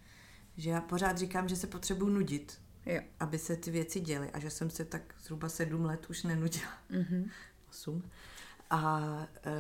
[0.57, 3.01] že já pořád říkám, že se potřebuji nudit, jo.
[3.21, 6.73] aby se ty věci děly a že jsem se tak zhruba sedm let už nenudila.
[6.91, 7.31] Mm-hmm.
[7.71, 8.11] Osm.
[8.71, 9.01] A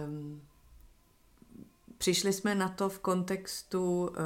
[0.06, 0.42] um,
[1.98, 4.16] přišli jsme na to v kontextu uh,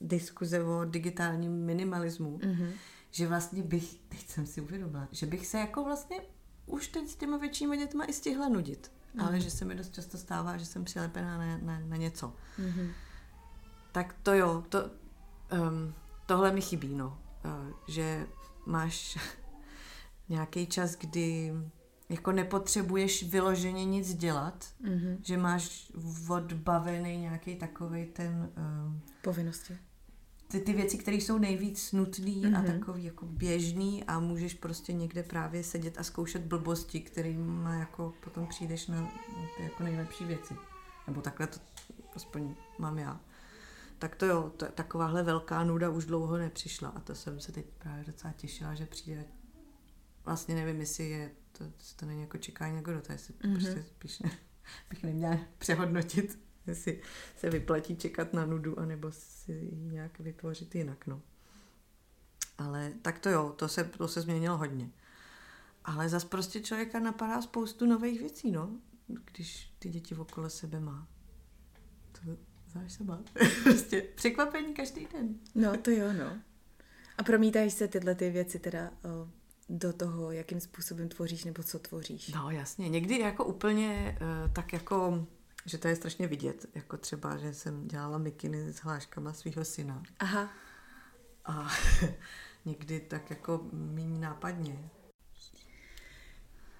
[0.00, 2.70] diskuze o digitálním minimalismu, mm-hmm.
[3.10, 6.20] že vlastně bych, teď jsem si uvědomila, že bych se jako vlastně
[6.66, 9.20] už teď s těma většími dětma i stihla nudit mm.
[9.20, 12.34] ale že se mi dost často stává, že jsem přilepená na, na, na něco.
[12.58, 12.90] Mm-hmm.
[13.92, 14.90] Tak to jo, to,
[15.52, 15.94] um,
[16.26, 17.18] tohle mi chybí, no.
[17.44, 18.26] Uh, že
[18.66, 19.18] máš
[20.28, 21.52] nějaký čas, kdy
[22.08, 25.18] jako nepotřebuješ vyloženě nic dělat, mm-hmm.
[25.22, 25.92] že máš
[26.28, 28.50] odbavený nějaký takový ten...
[28.56, 29.78] Um, Povinnosti
[30.48, 32.56] ty, ty věci, které jsou nejvíc nutné mm-hmm.
[32.56, 32.78] a mhm.
[32.78, 38.46] takový jako běžný a můžeš prostě někde právě sedět a zkoušet blbosti, kterým jako potom
[38.46, 39.10] přijdeš na, na
[39.56, 40.54] ty jako nejlepší věci.
[41.06, 41.60] Nebo takhle to
[42.16, 43.20] aspoň mám já.
[43.98, 47.66] Tak to jo, to, takováhle velká nuda už dlouho nepřišla a to jsem se teď
[47.78, 49.24] právě docela těšila, že přijde.
[50.24, 51.64] Vlastně nevím, jestli je, to,
[51.96, 53.52] to není jako čekání jako do jestli mm-hmm.
[53.52, 54.30] prostě spíš ne,
[54.90, 57.00] bych neměla přehodnotit jestli
[57.36, 61.22] se vyplatí čekat na nudu, anebo si ji nějak vytvořit jinak, no.
[62.58, 64.90] Ale tak to jo, to se, to se změnilo hodně.
[65.84, 68.70] Ale zas prostě člověka napadá spoustu nových věcí, no,
[69.06, 71.08] když ty děti okolo sebe má.
[72.12, 73.22] To znáš se má.
[73.62, 75.34] prostě překvapení každý den.
[75.54, 76.38] no, to jo, no.
[77.18, 79.28] A promítají se tyhle ty věci teda o,
[79.68, 82.28] do toho, jakým způsobem tvoříš nebo co tvoříš?
[82.28, 85.26] No jasně, někdy jako úplně uh, tak jako
[85.66, 90.02] že to je strašně vidět, jako třeba, že jsem dělala mikiny s hláškama svého syna.
[90.18, 90.52] Aha.
[91.44, 91.70] A
[92.64, 94.90] někdy tak jako méně nápadně.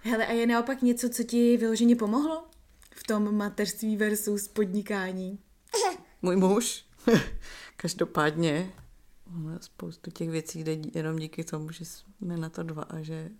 [0.00, 2.46] Hele, a je naopak něco, co ti vyloženě pomohlo
[2.94, 5.38] v tom mateřství versus podnikání?
[6.22, 6.84] Můj muž.
[7.76, 8.72] Každopádně
[9.60, 13.30] spoustu těch věcí jde jenom díky tomu, že jsme na to dva a že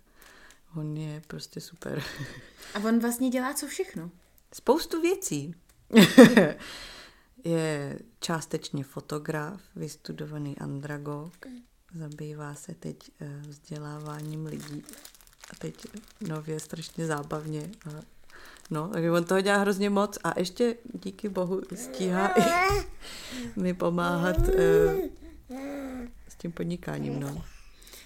[0.75, 2.03] on je prostě super.
[2.73, 4.11] a on vlastně dělá co všechno?
[4.53, 5.55] Spoustu věcí.
[7.43, 11.33] je částečně fotograf, vystudovaný andragog,
[11.95, 14.83] zabývá se teď eh, vzděláváním lidí
[15.51, 15.87] a teď
[16.21, 17.69] nově strašně zábavně.
[18.69, 22.43] No, takže on toho dělá hrozně moc a ještě díky bohu stíhá i
[23.55, 24.45] mi pomáhat uh,
[26.27, 27.43] s tím podnikáním, no.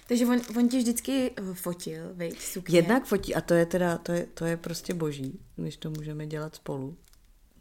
[0.06, 2.78] Takže on, on tě vždycky eh, fotil, veď, sukně.
[2.78, 6.26] Jednak fotí a to je teda, to je, to je prostě boží, když to můžeme
[6.26, 6.96] dělat spolu.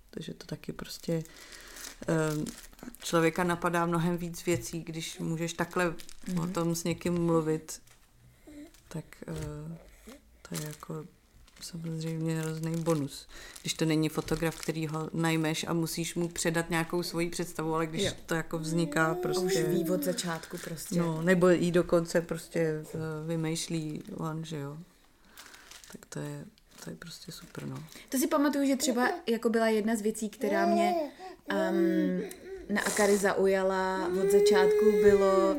[0.09, 1.23] Takže to taky prostě
[2.33, 2.45] um,
[3.03, 6.43] člověka napadá mnohem víc věcí, když můžeš takhle mm-hmm.
[6.43, 7.81] o tom s někým mluvit,
[8.87, 9.77] tak uh,
[10.49, 11.05] to je jako
[11.63, 13.27] samozřejmě hrozný bonus.
[13.61, 17.87] Když to není fotograf, který ho najmeš a musíš mu předat nějakou svoji představu, ale
[17.87, 18.11] když Jo.
[18.25, 19.45] to jako vzniká prostě...
[19.45, 20.99] Už ví od začátku prostě.
[20.99, 22.97] No, nebo jí dokonce prostě eh,
[23.27, 24.77] vymýšlí on, že jo.
[25.91, 26.45] Tak to je,
[26.83, 27.83] to je prostě super, no.
[28.09, 30.93] To si pamatuju, že třeba jako byla jedna z věcí, která mě
[31.71, 32.21] um,
[32.69, 35.55] na Akary zaujala od začátku, bylo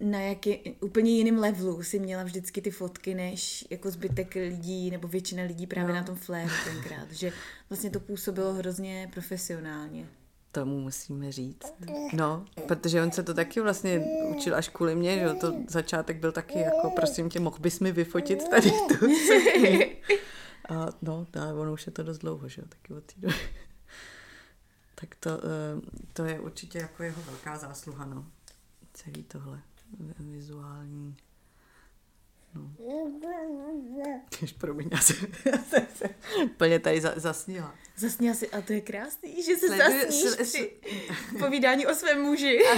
[0.00, 5.08] na jaký úplně jiným levelu si měla vždycky ty fotky, než jako zbytek lidí, nebo
[5.08, 6.00] většina lidí právě No.
[6.00, 7.12] na tom fléru tenkrát.
[7.12, 7.32] Že
[7.70, 10.06] vlastně to působilo hrozně profesionálně.
[10.52, 11.72] Tomu musíme říct.
[12.12, 14.04] No, protože on se to taky vlastně
[14.36, 17.92] učil až kvůli mě, že to začátek byl taky jako, prosím tě, mohl bys mi
[17.92, 19.06] vyfotit tady tu.
[20.68, 23.34] A no, no, ono už je to dost dlouho, že jo, taky od té doby.
[24.94, 25.80] Tak to, eh,
[26.12, 28.26] to je určitě jako jeho velká zásluha, no.
[28.94, 29.60] Celý tohle
[30.18, 31.16] vizuální.
[32.54, 32.70] No.
[34.42, 35.16] Jež, promiň, já jsem,
[35.52, 36.10] já jsem se
[36.44, 37.74] úplně tady za, zasnila.
[37.96, 40.72] Zasněla si, a to je krásný, že se Sleduju- zasníš sl- při
[41.38, 42.58] povídání o svém muži.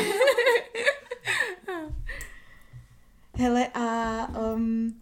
[3.41, 5.01] Hele, a um,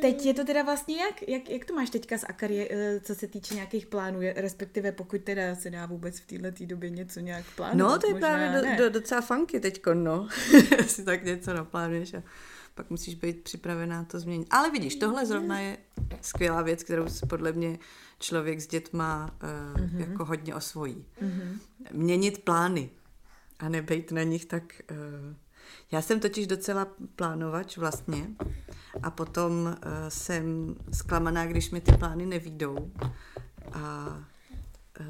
[0.00, 1.28] teď je to teda vlastně jak?
[1.28, 1.50] jak?
[1.50, 5.54] Jak to máš teďka s Akary, eh, co se týče nějakých plánů, respektive pokud teda
[5.54, 7.90] se dá vůbec v této době něco nějak plánovat?
[7.92, 10.28] No, to je možná právě do, do, docela funky teďko, no.
[10.86, 12.22] si tak něco naplánuješ a
[12.74, 14.48] pak musíš být připravená to změnit.
[14.50, 15.76] Ale vidíš, tohle zrovna je
[16.20, 17.78] skvělá věc, kterou podle mě
[18.18, 20.10] člověk s dětma uh, mm-hmm.
[20.10, 21.04] jako hodně osvojí.
[21.22, 21.58] Mm-hmm.
[21.92, 22.90] Měnit plány
[23.58, 24.64] a nebejt na nich tak...
[24.90, 25.34] Uh,
[25.92, 28.30] já jsem totiž docela plánovač vlastně
[29.02, 32.92] a potom uh, jsem zklamaná, když mi ty plány nevídou.
[33.72, 34.06] A
[35.00, 35.06] uh,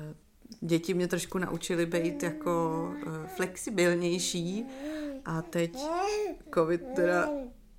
[0.60, 4.64] děti mě trošku naučily být jako uh, flexibilnější
[5.24, 5.78] a teď
[6.54, 7.28] covid teda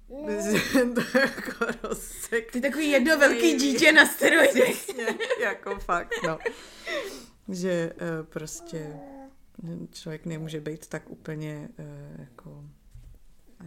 [0.96, 2.52] to jako rozsek.
[2.52, 4.84] Ty takový jedno velký dítě na steroidech.
[4.84, 5.06] Přesně,
[5.42, 6.40] jako fakt, no.
[7.50, 8.94] Že uh, prostě
[9.92, 12.64] člověk nemůže být tak úplně uh, jako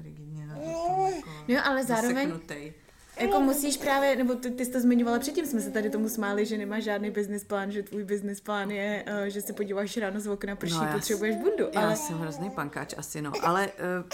[0.03, 1.09] rigidně na jako
[1.49, 2.75] No, ale zároveň zaseknutej.
[3.21, 6.47] Jako musíš právě, nebo ty, ty jsi to zmiňovala předtím, jsme se tady tomu smáli,
[6.47, 10.21] že nemáš žádný business plán, že tvůj business plán je, uh, že se podíváš ráno
[10.21, 11.67] z okna, prší, No, já potřebuješ bundu.
[11.75, 14.09] Já Ale jsem hrozný pankáč asi, no, ale uh,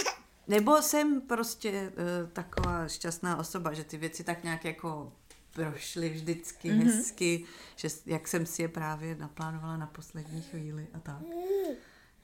[0.48, 5.12] nebo jsem prostě uh, taková šťastná osoba, že ty věci tak nějak jako
[5.54, 6.84] prošly vždycky mm-hmm.
[6.84, 7.44] hezky,
[7.76, 11.22] že jak jsem si je právě naplánovala na poslední chvíli a tak.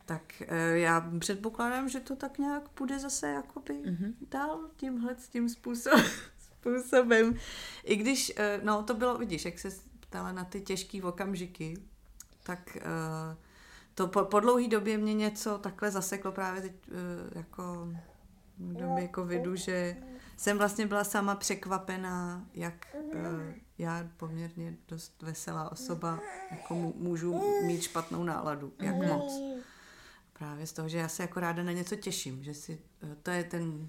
[0.05, 4.15] Tak uh, já předpokládám, že to tak nějak půjde zase jakoby mm-hmm.
[4.31, 6.01] dál tímhle s tím způsob,
[6.39, 7.35] způsobem.
[7.85, 9.69] I když, uh, no to bylo, vidíš, jak se
[10.01, 11.77] ptala na ty těžké okamžiky,
[12.43, 13.37] tak uh,
[13.95, 16.73] to po, po dlouhé době mě něco takhle zaseklo právě teď
[17.35, 17.89] jako
[18.59, 19.97] v době covidu, že
[20.37, 23.13] jsem vlastně byla sama překvapená, jak uh,
[23.79, 26.21] já poměrně dost veselá osoba
[26.51, 29.33] jako můžu mít špatnou náladu, jak moc.
[30.33, 33.31] Právě z toho, že já se jako ráda na něco těším, že si, eh, to
[33.31, 33.89] je ten,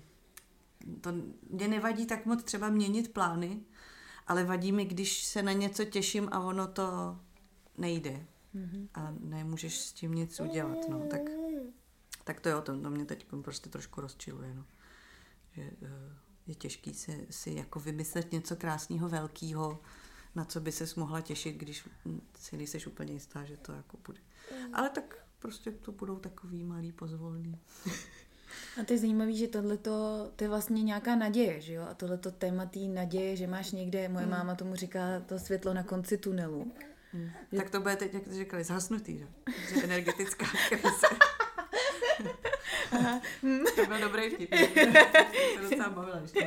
[1.01, 1.13] to
[1.49, 3.62] mě nevadí tak moc třeba měnit plány,
[4.27, 7.19] ale vadí mi, když se na něco těším a ono to
[7.77, 8.25] nejde.
[8.93, 11.21] A nemůžeš s tím nic udělat, no, tak,
[12.23, 14.65] tak to jo, to, to mě teď prostě trošku rozčiluje, no.
[15.51, 19.81] Že eh, je těžký si, si jako vymyslet něco krásného, velkého,
[20.36, 23.97] na co by ses mohla těšit, když hm, si nejseš úplně jistá, že to jako
[24.05, 24.19] bude.
[24.73, 27.60] Ale tak prostě to budou takový malý pozvolný.
[28.81, 29.91] a to je zajímavé, že tohleto,
[30.36, 31.84] to je vlastně nějaká naděje, že jo?
[31.89, 35.84] A tohleto téma té naděje, že máš někde, moje máma tomu říká, to světlo na
[35.84, 36.71] konci tunelu.
[37.12, 37.29] Hmm.
[37.58, 39.27] Tak to bude teď, jak to říkali, zhasnutý, že?
[39.69, 41.08] že energetická krize.
[43.75, 44.49] To byl dobrý vtip.
[45.55, 46.39] To docela bavila, když to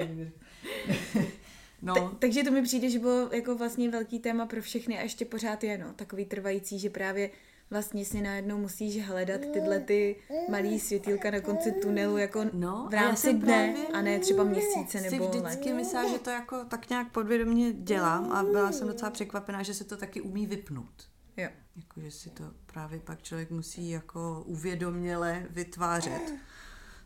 [1.83, 5.03] No, Ta, takže to mi přijde, že bylo jako vlastně velký téma pro všechny a
[5.03, 7.31] ještě pořád je, no, takový trvající, že právě
[7.71, 10.17] vlastně si najednou musíš hledat tyhle ty
[10.51, 15.11] malý světýlka na konci tunelu jako No, v rámci dne a ne třeba měsíce si
[15.11, 15.77] nebo vždycky let.
[15.77, 19.85] myslela, že to jako tak nějak podvědomě dělám a byla jsem docela překvapená, že se
[19.85, 21.09] to taky umí vypnout.
[21.39, 21.49] Jo.
[21.77, 26.35] Jako, že si to právě pak člověk musí jako uvědoměle vytvářet.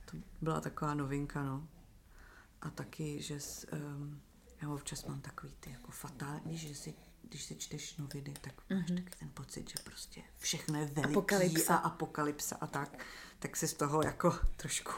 [0.04, 1.68] To byla taková novinka, no.
[2.60, 4.20] A taky, že s, um,
[4.62, 8.80] já občas mám takový ty jako fatální, že si, když si čteš noviny, tak máš
[8.90, 9.04] mm-hmm.
[9.04, 11.74] taky ten pocit, že prostě všechno je veliký Apokalypsa.
[11.74, 13.04] a apokalypsa a tak.
[13.38, 14.92] Tak si z toho jako trošku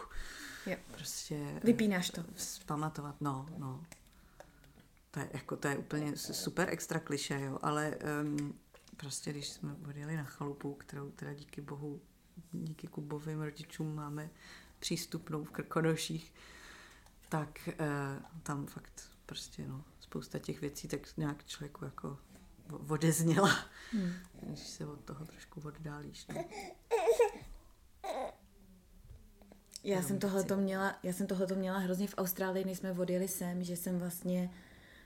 [0.66, 0.76] Jo.
[0.92, 2.24] prostě Vypínáš to.
[2.34, 3.84] Vzpamatovat, no, no.
[5.10, 8.58] To je, jako, to je úplně super extra kliše, jo, ale um,
[8.96, 12.00] prostě když jsme odjeli na chalupu, kterou teda díky bohu,
[12.52, 14.30] díky Kubovým rodičům máme
[14.78, 16.34] přístupnou v Krkonoších,
[17.28, 17.86] tak uh,
[18.42, 22.18] tam fakt prostě, no, spousta těch věcí tak nějak člověku jako
[22.88, 23.56] odezněla,
[23.92, 24.12] hmm.
[24.42, 26.26] když se od toho trošku oddálíš.
[26.26, 26.44] No.
[29.84, 33.64] Já jsem tohleto měla, já jsem tohleto měla hrozně v Austrálii, než jsme odjeli sem,
[33.64, 34.50] že jsem vlastně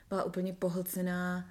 [0.09, 1.49] byla úplně pohlcená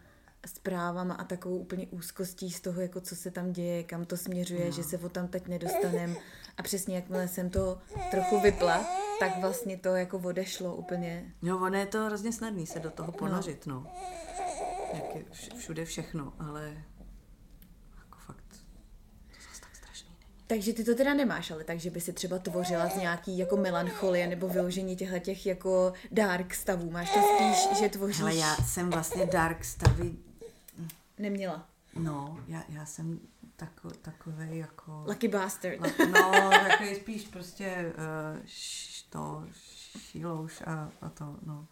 [0.49, 4.65] zprávama a takovou úplně úzkostí z toho, jako co se tam děje, kam to směřuje,
[4.65, 4.73] no.
[4.73, 6.17] že se o tam teď nedostanem.
[6.57, 7.79] A přesně jakmile jsem to
[8.11, 8.87] trochu vypla,
[9.21, 11.33] tak vlastně to jako odešlo úplně.
[11.43, 13.75] Jo, ono je to hrozně snadný se do toho ponořit, no.
[13.75, 13.91] no.
[14.95, 15.25] Jak je
[15.59, 16.85] všude všechno, ale
[17.99, 18.57] jako fakt to
[19.49, 20.47] zase tak strašný není.
[20.47, 24.27] Takže ty to teda nemáš, ale takže by si třeba tvořila z nějaký jako melancholie
[24.27, 26.91] nebo vyložení těchto těch jako dark stavů.
[26.91, 28.21] Máš to spíš, že tvoříš...
[28.21, 30.17] Ale já jsem vlastně dark stavy
[31.19, 31.69] Neměla.
[31.99, 33.21] No, já, já jsem
[33.57, 35.05] tako, takový jako...
[35.07, 35.81] Lucky bastard.
[35.81, 39.47] La, no, takový spíš prostě uh, š, to
[39.99, 41.69] šílouš a, a to, no.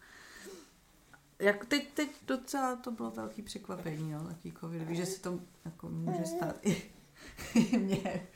[1.39, 5.89] Jak teď, teď docela to bylo velký překvapení, no, taký covid, že se to jako
[5.89, 6.91] může stát i,
[7.55, 8.27] i mně.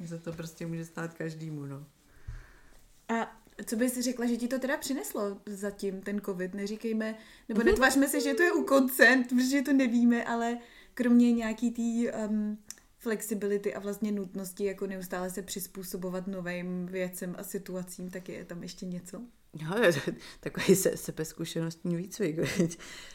[0.00, 1.86] Že se to prostě může stát každému, no.
[3.08, 6.54] A co bys řekla, že ti to teda přineslo zatím, ten covid?
[6.54, 7.14] Neříkejme,
[7.48, 7.64] nebo mm-hmm.
[7.64, 10.58] netvařme se, že to je u konce, protože to nevíme, ale
[10.94, 12.58] kromě nějaký tý um,
[12.98, 18.62] flexibility a vlastně nutnosti jako neustále se přizpůsobovat novým věcem a situacím, tak je tam
[18.62, 19.22] ještě něco?
[19.62, 19.76] No,
[20.40, 22.36] takový se, sebezkušenostní výcvik.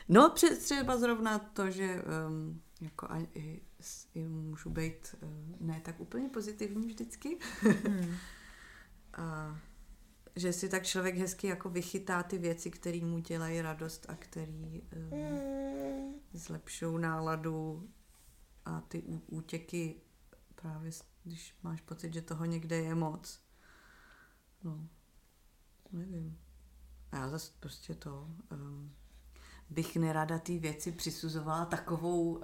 [0.09, 0.29] No,
[0.59, 3.61] třeba zrovna to, že um, jako a, i,
[4.15, 5.29] i můžu být uh,
[5.67, 7.37] ne tak úplně pozitivní vždycky.
[7.61, 8.15] Hmm.
[9.13, 9.59] a
[10.35, 14.51] že si tak člověk hezky jako vychytá ty věci, které mu dělají radost a které
[15.11, 17.89] um, zlepšují náladu
[18.65, 20.01] a ty útěky
[20.55, 20.91] právě,
[21.23, 23.43] když máš pocit, že toho někde je moc.
[24.63, 24.87] No,
[25.91, 26.39] nevím.
[27.11, 28.95] A já zase prostě to um,
[29.69, 32.43] bych nerada ty věci přisuzovala takovou uh,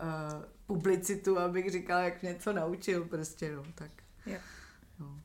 [0.65, 3.91] publicitu, abych říkala, jak mě něco naučil prostě, no, tak.
[4.25, 4.43] Yeah.
[4.99, 5.21] No.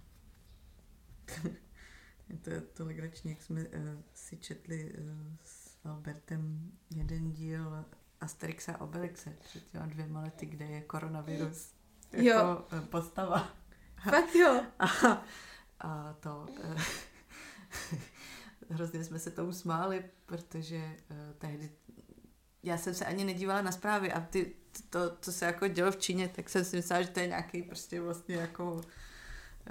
[2.42, 3.68] To je to legrační, jak jsme uh,
[4.14, 7.84] si četli uh, s Albertem jeden díl
[8.20, 11.72] Asterixa a Obelixe před těma dvěma lety, kde je koronavirus
[12.12, 12.24] jo.
[12.24, 13.50] jako uh, postava.
[14.10, 14.62] Fakt jo.
[14.78, 14.86] A,
[15.80, 16.46] a to...
[16.64, 16.82] Uh,
[18.70, 21.70] hrozně jsme se tomu smáli, protože uh, tehdy
[22.62, 24.52] já jsem se ani nedívala na zprávy a ty,
[24.90, 27.62] to, co se jako dělo v Číně, tak jsem si myslela, že to je nějaký
[27.62, 28.80] prostě vlastně jako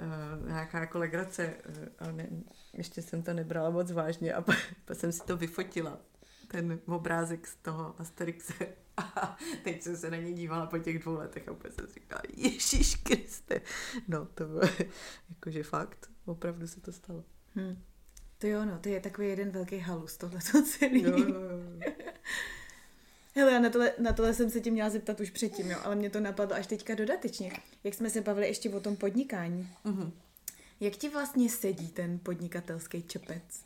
[0.00, 2.28] uh, nějaká jako legrace, uh, ale ne,
[2.72, 4.56] ještě jsem to nebrala moc vážně a pak,
[4.92, 5.98] jsem si to vyfotila,
[6.48, 8.54] ten obrázek z toho Asterixe.
[8.96, 11.94] A teď jsem se na ně dívala po těch dvou letech a úplně jsem si
[11.94, 13.60] říkala, Ježíš Kriste.
[14.08, 14.60] No, to bylo
[15.28, 17.24] jakože fakt, opravdu se to stalo.
[17.54, 17.82] Hmm.
[18.38, 21.02] To jo, no, to je takový jeden velký halus, tohle celý.
[21.02, 21.92] Jo, jo, jo.
[23.34, 26.10] Hele, na tohle, na tohle jsem se tě měla zeptat už předtím, jo, ale mě
[26.10, 27.52] to napadlo až teďka dodatečně.
[27.84, 29.68] Jak jsme se bavili ještě o tom podnikání.
[29.84, 30.10] Mm-hmm.
[30.80, 33.64] Jak ti vlastně sedí ten podnikatelský čepec?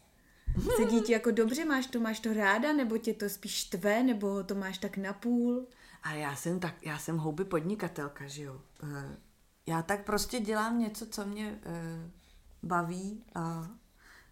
[0.77, 4.43] Sedí ti jako dobře, máš to, máš to ráda, nebo tě to spíš štve, nebo
[4.43, 5.67] to máš tak napůl?
[6.03, 8.61] A já jsem tak, já jsem houby podnikatelka, že jo.
[8.83, 9.17] Eh,
[9.67, 12.11] já tak prostě dělám něco, co mě eh,
[12.62, 13.71] baví a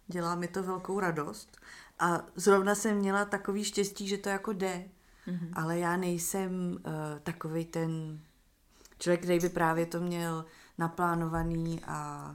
[0.07, 1.57] dělá mi to velkou radost.
[1.99, 4.89] A zrovna jsem měla takový štěstí, že to jako jde.
[5.27, 5.49] Mm-hmm.
[5.53, 8.19] Ale já nejsem uh, eh, takový ten
[8.99, 10.45] člověk, který by právě to měl
[10.77, 12.29] naplánovaný a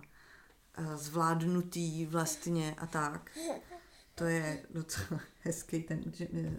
[0.79, 3.31] uh, zvládnutý vlastně a tak.
[4.15, 6.01] To je docela hezký ten,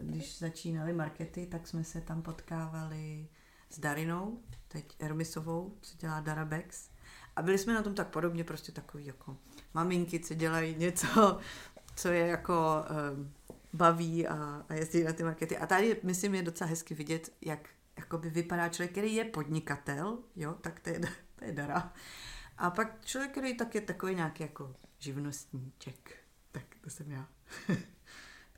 [0.02, 3.28] když začínali markety, tak jsme se tam potkávali
[3.70, 6.90] s Darinou, teď Ermisovou, co dělá Darabex.
[7.36, 9.38] A byli jsme na tom tak podobně, prostě takový jako
[9.74, 11.40] maminky, co dělají něco,
[11.96, 13.34] co je jako um,
[13.74, 15.57] baví a, a jezdí na ty markety.
[15.57, 20.53] A tady, myslím, je docela hezky vidět, jak jakoby vypadá člověk, který je podnikatel, jo,
[20.61, 20.99] tak to je,
[21.36, 21.93] to je dara.
[22.57, 26.17] A pak člověk, který tak je takový nějaký jako živnostníček.
[26.51, 27.28] Tak to jsem já.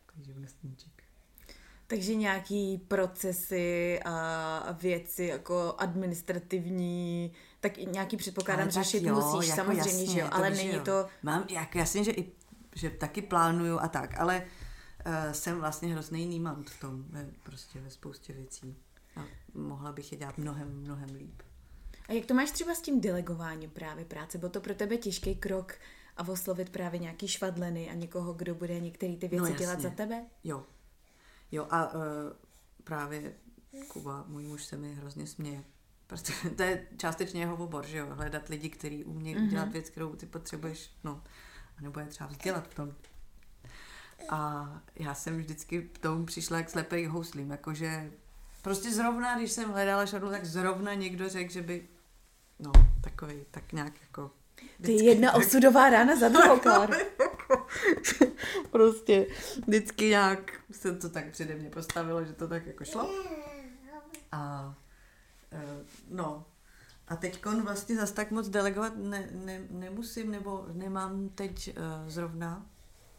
[0.05, 0.91] takový živnostníček.
[1.87, 10.01] Takže nějaký procesy a věci jako administrativní, tak nějaký předpokládám řešit jo, musíš, jako samozřejmě,
[10.01, 10.81] jasně, že jo, ale není jo.
[10.83, 11.07] to...
[11.23, 12.31] Mám, jak, jasně, že i
[12.75, 14.45] že taky plánuju a tak, ale
[15.31, 18.77] jsem vlastně hrozný nímant v tom, ve, prostě ve spoustě věcí.
[19.15, 21.41] A mohla bych je dělat mnohem, mnohem líp.
[22.09, 24.37] A jak to máš třeba s tím delegováním právě práce?
[24.37, 25.75] Byl to pro tebe těžký krok
[26.17, 29.89] a oslovit právě nějaký švadleny a někoho, kdo bude některé ty věci no, dělat za
[29.89, 30.25] tebe?
[30.43, 30.65] Jo.
[31.51, 32.01] Jo a uh,
[32.83, 33.33] právě
[33.87, 35.63] Kuba, můj muž se mi hrozně směje.
[36.07, 38.07] Prostě to je částečně jeho obor, že jo?
[38.09, 39.49] Hledat lidi, kteří umějí mm-hmm.
[39.49, 41.23] dělat věc, kterou ty potřebuješ, no.
[41.77, 42.93] A nebo je třeba vzdělat v tom.
[44.29, 48.11] A já jsem vždycky k tomu přišla jak slepej houslím, jakože
[48.61, 51.87] prostě zrovna, když jsem hledala šadlu, tak zrovna někdo řekl, že by,
[52.59, 54.31] no, takový, tak nějak jako
[54.81, 55.41] to je jedna tak...
[55.41, 56.89] osudová rána za druhou, Klár.
[58.71, 59.27] prostě
[59.67, 63.09] vždycky nějak se to tak přede mě postavilo, že to tak jako šlo.
[64.31, 64.75] A
[65.51, 66.45] e, no,
[67.07, 72.65] a teď vlastně zase tak moc delegovat ne, ne, nemusím, nebo nemám teď uh, zrovna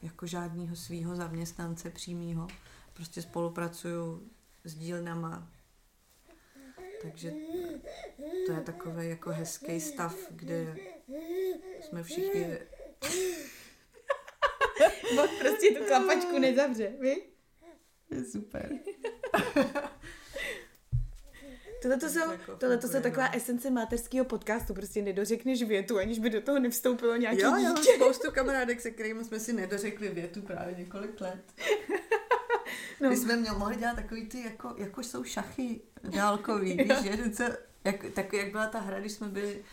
[0.05, 2.49] jako žádného svého zaměstnance přímýho.
[2.95, 4.31] Prostě spolupracuju
[4.65, 5.51] s dílnama.
[7.03, 7.33] Takže
[8.47, 10.77] to je takový jako hezký stav, kde
[11.81, 12.59] jsme všichni...
[15.17, 17.23] Bot prostě tu klapačku nezavře, vy?
[18.11, 18.79] Je super.
[21.85, 26.19] Tohle to jsou, jako tohle to jsou taková esence materského podcastu, prostě nedořekneš větu, aniž
[26.19, 27.91] by do toho nevstoupilo nějaký jo, dítě.
[27.91, 31.45] Jo, spoustu kamarádek, se kterými jsme si nedořekli větu právě několik let.
[33.01, 33.11] No.
[33.11, 37.19] My jsme měli, mohli dělat takový ty, jako, jako jsou šachy dálkový, víš, že,
[37.85, 39.65] jak, tak jak byla ta hra, když jsme byli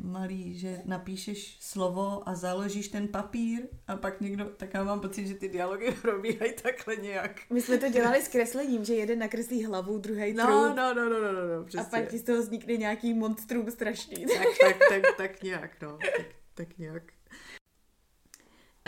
[0.00, 5.26] malý, že napíšeš slovo a založíš ten papír a pak někdo, tak já mám pocit,
[5.26, 7.40] že ty dialogy probíhají takhle nějak.
[7.50, 11.08] My jsme to dělali s kreslením, že jeden nakreslí hlavu, druhý no, no, no, no,
[11.08, 11.86] no, no, no, přesně.
[11.86, 14.26] A pak ti z toho vznikne nějaký monstrum strašný.
[14.26, 17.17] Tak, tak, tak, tak nějak, no, tak, tak nějak.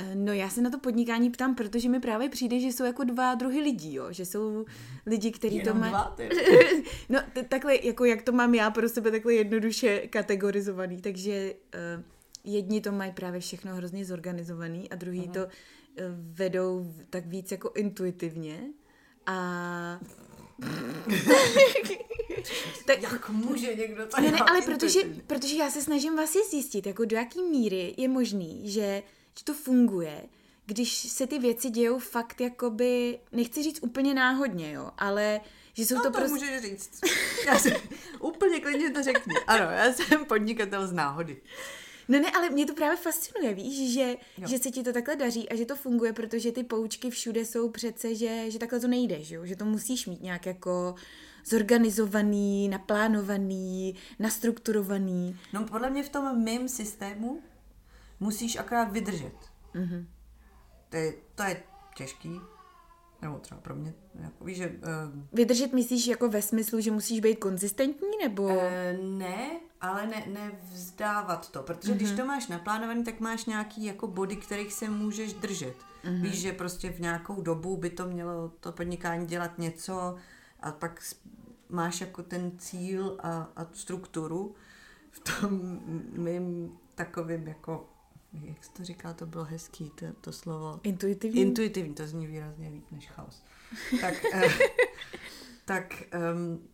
[0.00, 3.04] Eh, no já se na to podnikání ptám, protože mi právě přijde, že jsou jako
[3.04, 4.12] dva druhy lidí, jo?
[4.12, 4.64] že jsou
[5.06, 5.94] lidi, kteří to mají...
[7.08, 12.04] no t- takhle, jako jak to mám já pro sebe takhle jednoduše kategorizovaný, takže uh,
[12.44, 15.32] jedni to mají právě všechno hrozně zorganizovaný a druhý uh-huh.
[15.32, 15.50] to uh,
[16.16, 18.60] vedou tak víc jako intuitivně
[19.26, 20.00] a...
[22.86, 26.86] tak, jak může někdo to ne, ne, ale protože, protože já se snažím vlastně zjistit,
[26.86, 29.02] jako do jaký míry je možný, že
[29.40, 30.22] že to funguje,
[30.66, 35.40] když se ty věci dějou fakt jakoby, nechci říct úplně náhodně, jo, ale
[35.72, 36.34] že jsou no, to, to prostě...
[36.34, 37.00] můžeš říct.
[37.46, 37.72] Já jsem,
[38.20, 39.34] úplně klidně to řekni.
[39.46, 41.40] Ano, já jsem podnikatel z náhody.
[42.08, 44.16] No ne, ale mě to právě fascinuje, víš, že,
[44.46, 47.68] že se ti to takhle daří a že to funguje, protože ty poučky všude jsou
[47.68, 49.46] přece, že, že takhle to nejde, že, jo?
[49.46, 50.94] že to musíš mít nějak jako
[51.44, 55.38] zorganizovaný, naplánovaný, nastrukturovaný.
[55.52, 57.42] No podle mě v tom mým systému
[58.20, 59.34] musíš akorát vydržet.
[59.74, 60.06] Mm-hmm.
[60.88, 61.62] To, je, to je
[61.94, 62.40] těžký,
[63.22, 64.68] nebo třeba pro mě, jako víš, že...
[64.68, 68.42] Uh, Vydržet myslíš jako ve smyslu, že musíš být konzistentní, nebo...
[68.42, 68.58] Uh,
[69.18, 71.96] ne, ale ne, nevzdávat to, protože mm-hmm.
[71.96, 72.18] když mhm.
[72.18, 75.74] to máš naplánovaný, tak máš nějaký jako body, kterých se můžeš držet.
[76.04, 76.22] Mm-hmm.
[76.22, 80.16] Víš, že prostě v nějakou dobu by to mělo to podnikání dělat něco
[80.60, 81.00] a pak
[81.68, 84.54] máš jako ten cíl a, a strukturu
[85.10, 85.80] v tom
[86.12, 87.88] mým takovým jako
[88.32, 90.80] jak jsi to říká, to bylo hezký, to, to slovo.
[90.82, 91.40] Intuitivní?
[91.40, 93.42] Intuitivní, to zní výrazně líp než chaos.
[94.00, 94.48] tak, eh,
[95.64, 96.02] tak
[96.34, 96.68] um,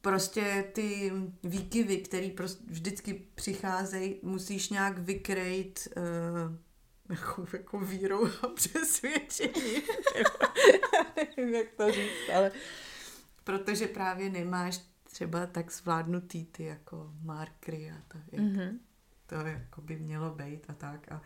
[0.00, 1.12] prostě ty
[1.42, 6.56] výkyvy, které prostě vždycky přicházejí, musíš nějak vykrejt uh,
[7.08, 9.82] jako, jako vírou a přesvědčení.
[11.16, 12.52] Nevím, jak to říct, ale
[13.44, 18.26] protože právě nemáš třeba tak zvládnutý ty jako markry a tak.
[18.32, 18.78] Mm-hmm
[19.30, 21.22] to jako by mělo být a tak a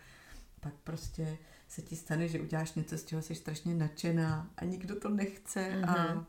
[0.60, 1.38] pak prostě
[1.68, 5.60] se ti stane, že uděláš něco, z čeho jsi strašně nadšená a nikdo to nechce
[5.60, 5.90] mm-hmm.
[5.90, 6.26] a, mhm.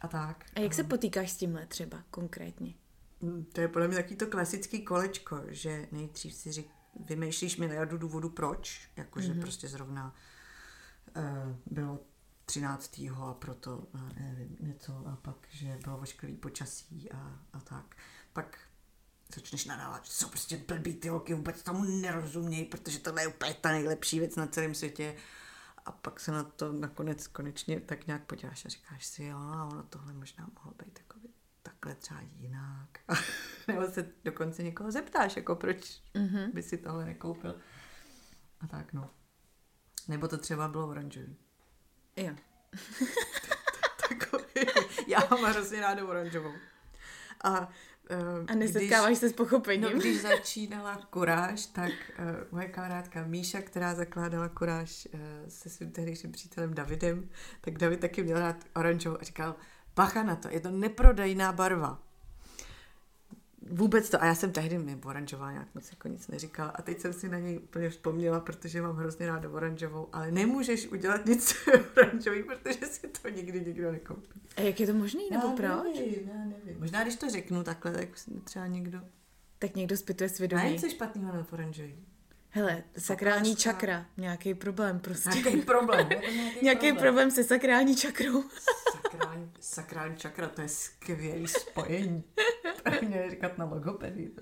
[0.00, 0.44] a tak.
[0.54, 0.74] A jak a...
[0.74, 2.74] se potýkáš s tímhle třeba konkrétně?
[3.20, 6.70] Mm, to je podle mě takový to klasický kolečko, že nejdřív si řík,
[7.06, 9.40] vymýšlíš miliardu důvodu proč, jakože mm-hmm.
[9.40, 10.14] prostě zrovna
[11.16, 11.24] uh,
[11.66, 11.98] bylo
[12.44, 13.00] 13.
[13.14, 13.86] a proto,
[14.20, 17.96] nevím, něco a pak, že bylo ošklivý počasí a, a tak.
[18.32, 18.58] Pak
[19.34, 23.54] začneš nadávat, že jsou prostě blbý ty holky, vůbec tomu nerozumějí, protože tohle je úplně
[23.54, 25.16] ta nejlepší věc na celém světě.
[25.86, 29.64] A pak se na to nakonec konečně tak nějak podíváš a říkáš si, jo, a
[29.64, 31.28] ono tohle možná mohlo být takový,
[31.62, 32.98] takhle třeba jinak.
[33.68, 36.52] Nebo se dokonce někoho zeptáš, jako proč mm-hmm.
[36.52, 37.60] by si tohle nekoupil.
[38.60, 39.10] A tak no.
[40.08, 41.36] Nebo to třeba bylo oranžový.
[42.16, 42.34] Jo.
[44.08, 44.66] Takový.
[45.06, 46.52] Já mám hrozně ráda oranžovou.
[47.44, 47.68] A
[48.10, 49.82] Uh, a nesetkáváš se s pochopením.
[49.82, 55.90] No, když začínala kuráž, tak uh, moje kamarádka Míša, která zakládala kuráž uh, se svým
[55.90, 57.28] tehdejším přítelem Davidem,
[57.60, 59.54] tak David taky měl rád oranžovou a říkal,
[59.96, 62.09] bacha na to, je to neprodejná barva
[63.70, 67.00] vůbec to, a já jsem tehdy mi oranžová nějak moc jako nic neříkala a teď
[67.00, 71.56] jsem si na něj úplně vzpomněla, protože mám hrozně ráda oranžovou, ale nemůžeš udělat nic
[71.96, 74.40] oranžový, protože si to nikdy nikdo nekoupí.
[74.56, 75.98] A jak je to možný, nebo já proč?
[75.98, 76.80] Nevím, já nevím.
[76.80, 78.08] Možná když to řeknu takhle, tak
[78.44, 79.00] třeba někdo...
[79.58, 80.62] Tak někdo zpytuje svědomí.
[80.62, 81.94] A něco špatného na oranžový.
[82.52, 85.28] Hele, sakrální čakra, nějaký problém prostě.
[85.28, 86.08] Nějaký problém.
[86.62, 88.44] nějaký problém se sakrální čakrou.
[88.92, 92.24] sakrální, sakrální čakra, to je skvělý spojení.
[92.84, 94.34] To mě říkat na logopedii.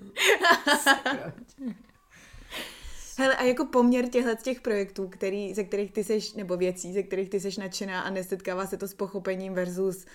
[3.19, 7.03] Hele, a jako poměr těchto těch projektů, který, ze kterých ty seš, nebo věcí, ze
[7.03, 10.05] kterých ty seš nadšená a nesetkává se to s pochopením versus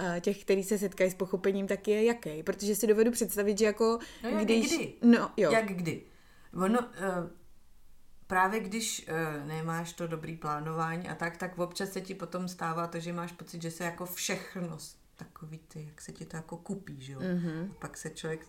[0.00, 2.42] uh, těch, který se setkají s pochopením, tak je jaký?
[2.42, 4.76] Protože si dovedu představit, že jako no jak když...
[4.76, 4.94] kdy?
[5.02, 5.50] No, jo.
[5.52, 6.02] Jak kdy?
[6.54, 6.86] Ono, uh,
[8.26, 12.86] právě když uh, nemáš to dobrý plánování a tak, tak občas se ti potom stává
[12.86, 14.78] to, že máš pocit, že se jako všechno
[15.16, 17.20] takový ty, jak se ti to jako kupí, že jo?
[17.20, 17.70] Mm-hmm.
[17.70, 18.46] A pak se člověk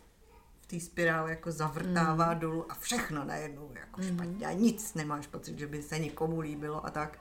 [0.61, 2.39] v té spirále jako zavrtává mm.
[2.39, 4.07] dolů a všechno najednou jako mm.
[4.07, 7.19] špatně a nic nemáš pocit, že by se někomu líbilo a tak.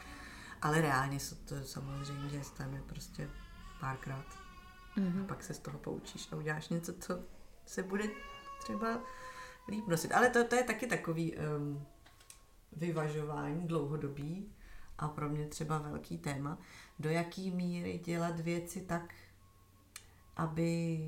[0.63, 3.31] Ale reálně se to samozřejmě stane prostě
[3.81, 4.27] párkrát.
[4.97, 5.21] Mm.
[5.23, 7.19] A pak se z toho poučíš a uděláš něco, co
[7.67, 8.05] se bude
[8.63, 9.03] třeba
[9.69, 10.13] líp nosit.
[10.13, 11.87] Ale to, to je taky takový um,
[12.73, 14.53] vyvažování dlouhodobý
[14.99, 16.59] a pro mě třeba velký téma,
[16.99, 19.15] do jaký míry dělat věci tak,
[20.37, 21.01] aby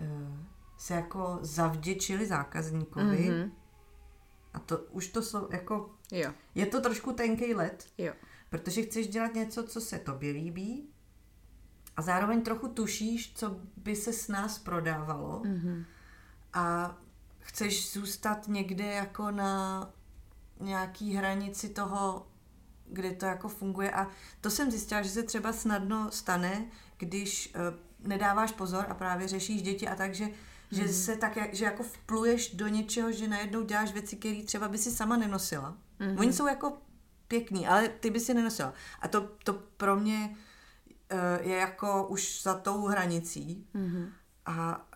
[0.00, 0.36] uh,
[0.78, 3.30] se jako zavděčili zákazníkovi.
[3.30, 3.50] Mm-hmm.
[4.54, 5.90] A to už to jsou jako...
[6.12, 6.32] Jo.
[6.54, 7.86] Je to trošku tenký let.
[7.98, 8.12] Jo.
[8.50, 10.88] Protože chceš dělat něco, co se tobě líbí
[11.96, 15.42] a zároveň trochu tušíš, co by se s nás prodávalo.
[15.42, 15.84] Mm-hmm.
[16.52, 16.96] A
[17.38, 19.92] chceš zůstat někde jako na
[20.60, 22.26] nějaký hranici toho,
[22.86, 23.90] kde to jako funguje.
[23.90, 24.08] A
[24.40, 29.62] to jsem zjistila, že se třeba snadno stane, když uh, nedáváš pozor a právě řešíš
[29.62, 30.28] děti a tak, že
[30.70, 30.92] že mm.
[30.92, 34.90] se tak, že jako vpluješ do něčeho, že najednou děláš věci, které třeba by si
[34.90, 35.76] sama nenosila.
[35.98, 36.18] Mm.
[36.18, 36.78] Oni jsou jako
[37.28, 38.74] pěkný, ale ty by si nenosila.
[39.00, 40.36] A to, to pro mě
[41.12, 43.66] uh, je jako už za tou hranicí.
[43.74, 44.08] Mm.
[44.46, 44.86] A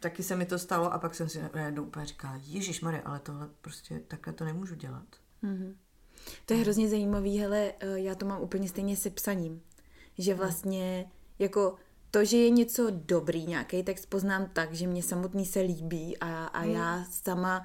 [0.00, 3.20] taky se mi to stalo a pak jsem si najednou úplně říkala, Ježíš Marie, ale
[3.20, 5.06] tohle prostě takhle to nemůžu dělat.
[5.42, 5.76] Mm.
[6.46, 9.62] To je hrozně zajímavý, hele, eh, já to mám úplně stejně se psaním.
[10.18, 11.76] Že vlastně jako
[12.10, 16.44] to, že je něco dobrý, nějaký text poznám tak, že mě samotný se líbí a,
[16.44, 16.70] a hmm.
[16.70, 17.62] já sama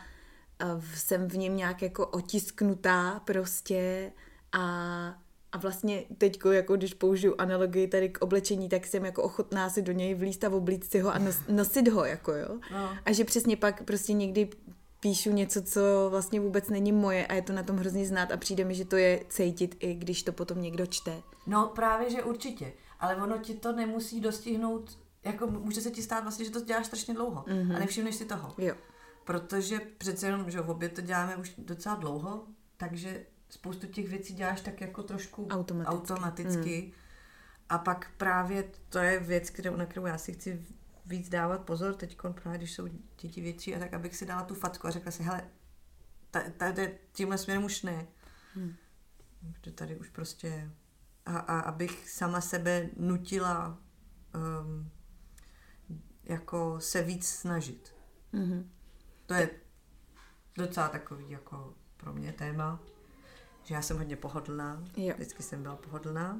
[0.64, 4.12] uh, jsem v něm nějak jako otisknutá prostě
[4.52, 5.26] a
[5.56, 9.82] a vlastně teď, jako když použiju analogii tady k oblečení, tak jsem jako ochotná si
[9.82, 12.60] do něj vlíst a oblíct si ho a nos, nosit ho, jako jo.
[12.72, 12.98] No.
[13.06, 14.50] A že přesně pak prostě někdy
[15.00, 18.38] píšu něco, co vlastně vůbec není moje a je to na tom hrozně znát a
[18.38, 21.22] přijde mi, že to je cítit i když to potom někdo čte.
[21.48, 26.24] No právě, že určitě ale ono ti to nemusí dostihnout, jako může se ti stát
[26.24, 27.76] vlastně, že to děláš strašně dlouho mm-hmm.
[27.76, 28.54] a nevšimneš si toho.
[28.58, 28.76] Jo.
[29.26, 34.34] Protože přece jenom, že v obě to děláme už docela dlouho, takže spoustu těch věcí
[34.34, 35.96] děláš tak jako trošku automaticky.
[35.96, 36.84] automaticky.
[36.86, 36.91] Mm.
[37.70, 40.66] A pak právě to je věc, kterou, na kterou já si chci
[41.06, 42.88] víc dávat pozor teď, právě když jsou
[43.22, 45.50] děti větší, a tak abych si dala tu fatku a řekla si, hele,
[46.58, 48.08] tady tímhle směrem už ne.
[48.56, 48.76] Hmm.
[49.54, 50.72] Protože tady už prostě
[51.26, 53.78] a, a abych sama sebe nutila
[54.36, 54.91] um,
[56.23, 57.95] jako se víc snažit.
[58.34, 58.65] Mm-hmm.
[59.26, 59.49] To je
[60.57, 62.80] docela takový jako pro mě téma,
[63.63, 65.13] že já jsem hodně pohodlná, jo.
[65.15, 66.39] vždycky jsem byla pohodlná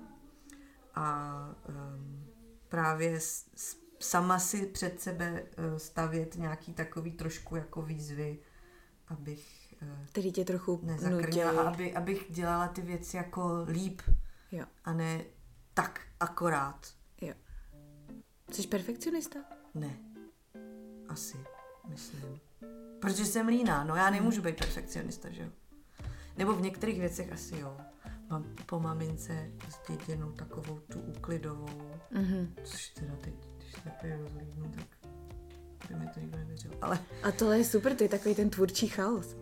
[0.95, 1.36] a
[1.69, 2.27] um,
[2.69, 8.39] právě s, s, sama si před sebe uh, stavět nějaký takový trošku jako výzvy,
[9.07, 14.01] abych uh, Který tě trochu nezakrnila aby, abych dělala ty věci jako líp,
[14.56, 14.66] Jo.
[14.84, 15.24] A ne
[15.74, 16.88] tak akorát.
[17.22, 17.34] Jo.
[18.51, 19.39] Jsi perfekcionista?
[19.74, 19.97] Ne.
[21.10, 21.38] Asi,
[21.88, 22.39] myslím.
[23.01, 25.49] Protože jsem líná, no já nemůžu být perfekcionista, že jo.
[26.38, 27.78] Nebo v některých věcech asi jo.
[28.30, 32.49] Mám po mamince zděděnou takovou tu úklidovou, mm-hmm.
[32.64, 35.12] což teda teď, když se takhle rozlídnu, tak
[35.89, 36.72] by mi to nikdo nevěřil.
[36.82, 36.99] Ale...
[37.24, 39.36] A tohle je super, to je takový ten tvůrčí chaos.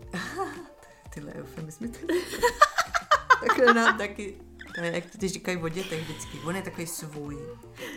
[1.13, 1.89] Tyhle eufemismy.
[3.47, 6.39] Takhle nám taky to je, jak ty říkají o dětech vždycky.
[6.39, 7.37] On je takový svůj.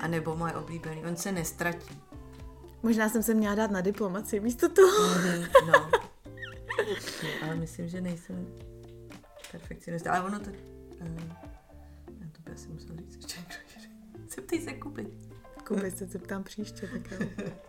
[0.01, 1.05] A nebo moje oblíbený.
[1.05, 2.03] On se nestratí.
[2.83, 5.14] Možná jsem se měla dát na diplomaci místo toho.
[5.14, 5.72] Mm-hmm, no.
[5.72, 5.91] no.
[7.43, 8.47] Ale myslím, že nejsem
[9.53, 10.12] perfekcionista.
[10.12, 10.51] Ale ono to...
[10.51, 11.07] Uh,
[12.20, 13.41] já to by asi musel říct ještě
[14.35, 15.07] Zeptej se Kuby.
[15.66, 17.27] Kuby se zeptám příště, tak jo.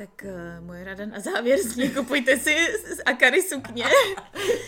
[0.00, 2.56] Tak uh, moje rada na závěr zní, kupujte si
[2.94, 3.84] z Akary sukně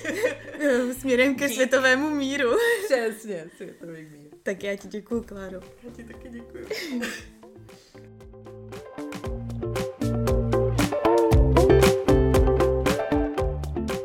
[0.98, 2.50] směrem ke světovému míru.
[2.84, 4.30] Přesně, světový mír.
[4.42, 5.60] Tak já ti děkuju, Kláro.
[5.82, 6.66] Já ti taky děkuju.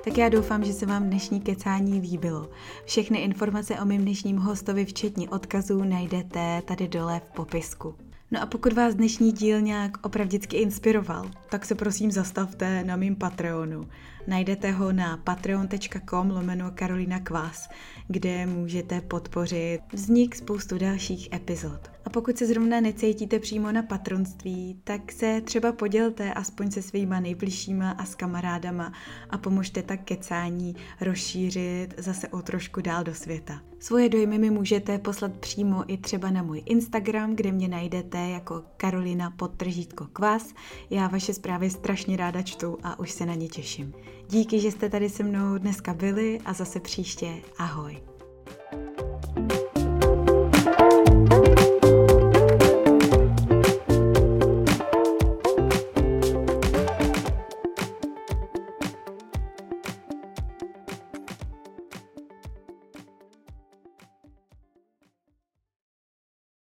[0.03, 2.49] Tak já doufám, že se vám dnešní kecání líbilo.
[2.86, 8.07] Všechny informace o mém dnešním hostovi, včetně odkazů, najdete tady dole v popisku.
[8.32, 13.15] No a pokud vás dnešní díl nějak opravdicky inspiroval, tak se prosím zastavte na mým
[13.15, 13.89] Patreonu.
[14.28, 17.69] Najdete ho na patreon.com lomeno Karolina Kvás,
[18.07, 21.91] kde můžete podpořit vznik spoustu dalších epizod.
[22.05, 27.19] A pokud se zrovna necítíte přímo na patronství, tak se třeba podělte aspoň se svýma
[27.19, 28.93] nejbližšíma a s kamarádama
[29.30, 33.61] a pomožte tak kecání rozšířit zase o trošku dál do světa.
[33.80, 38.63] Svoje dojmy mi můžete poslat přímo i třeba na můj Instagram, kde mě najdete jako
[38.78, 40.53] Karolina podtržítko kvas.
[40.89, 43.93] Já vaše zprávy strašně ráda čtu a už se na ně těším.
[44.30, 47.34] Díky, že jste tady se mnou dneska byli a zase příště.
[47.57, 47.97] Ahoj.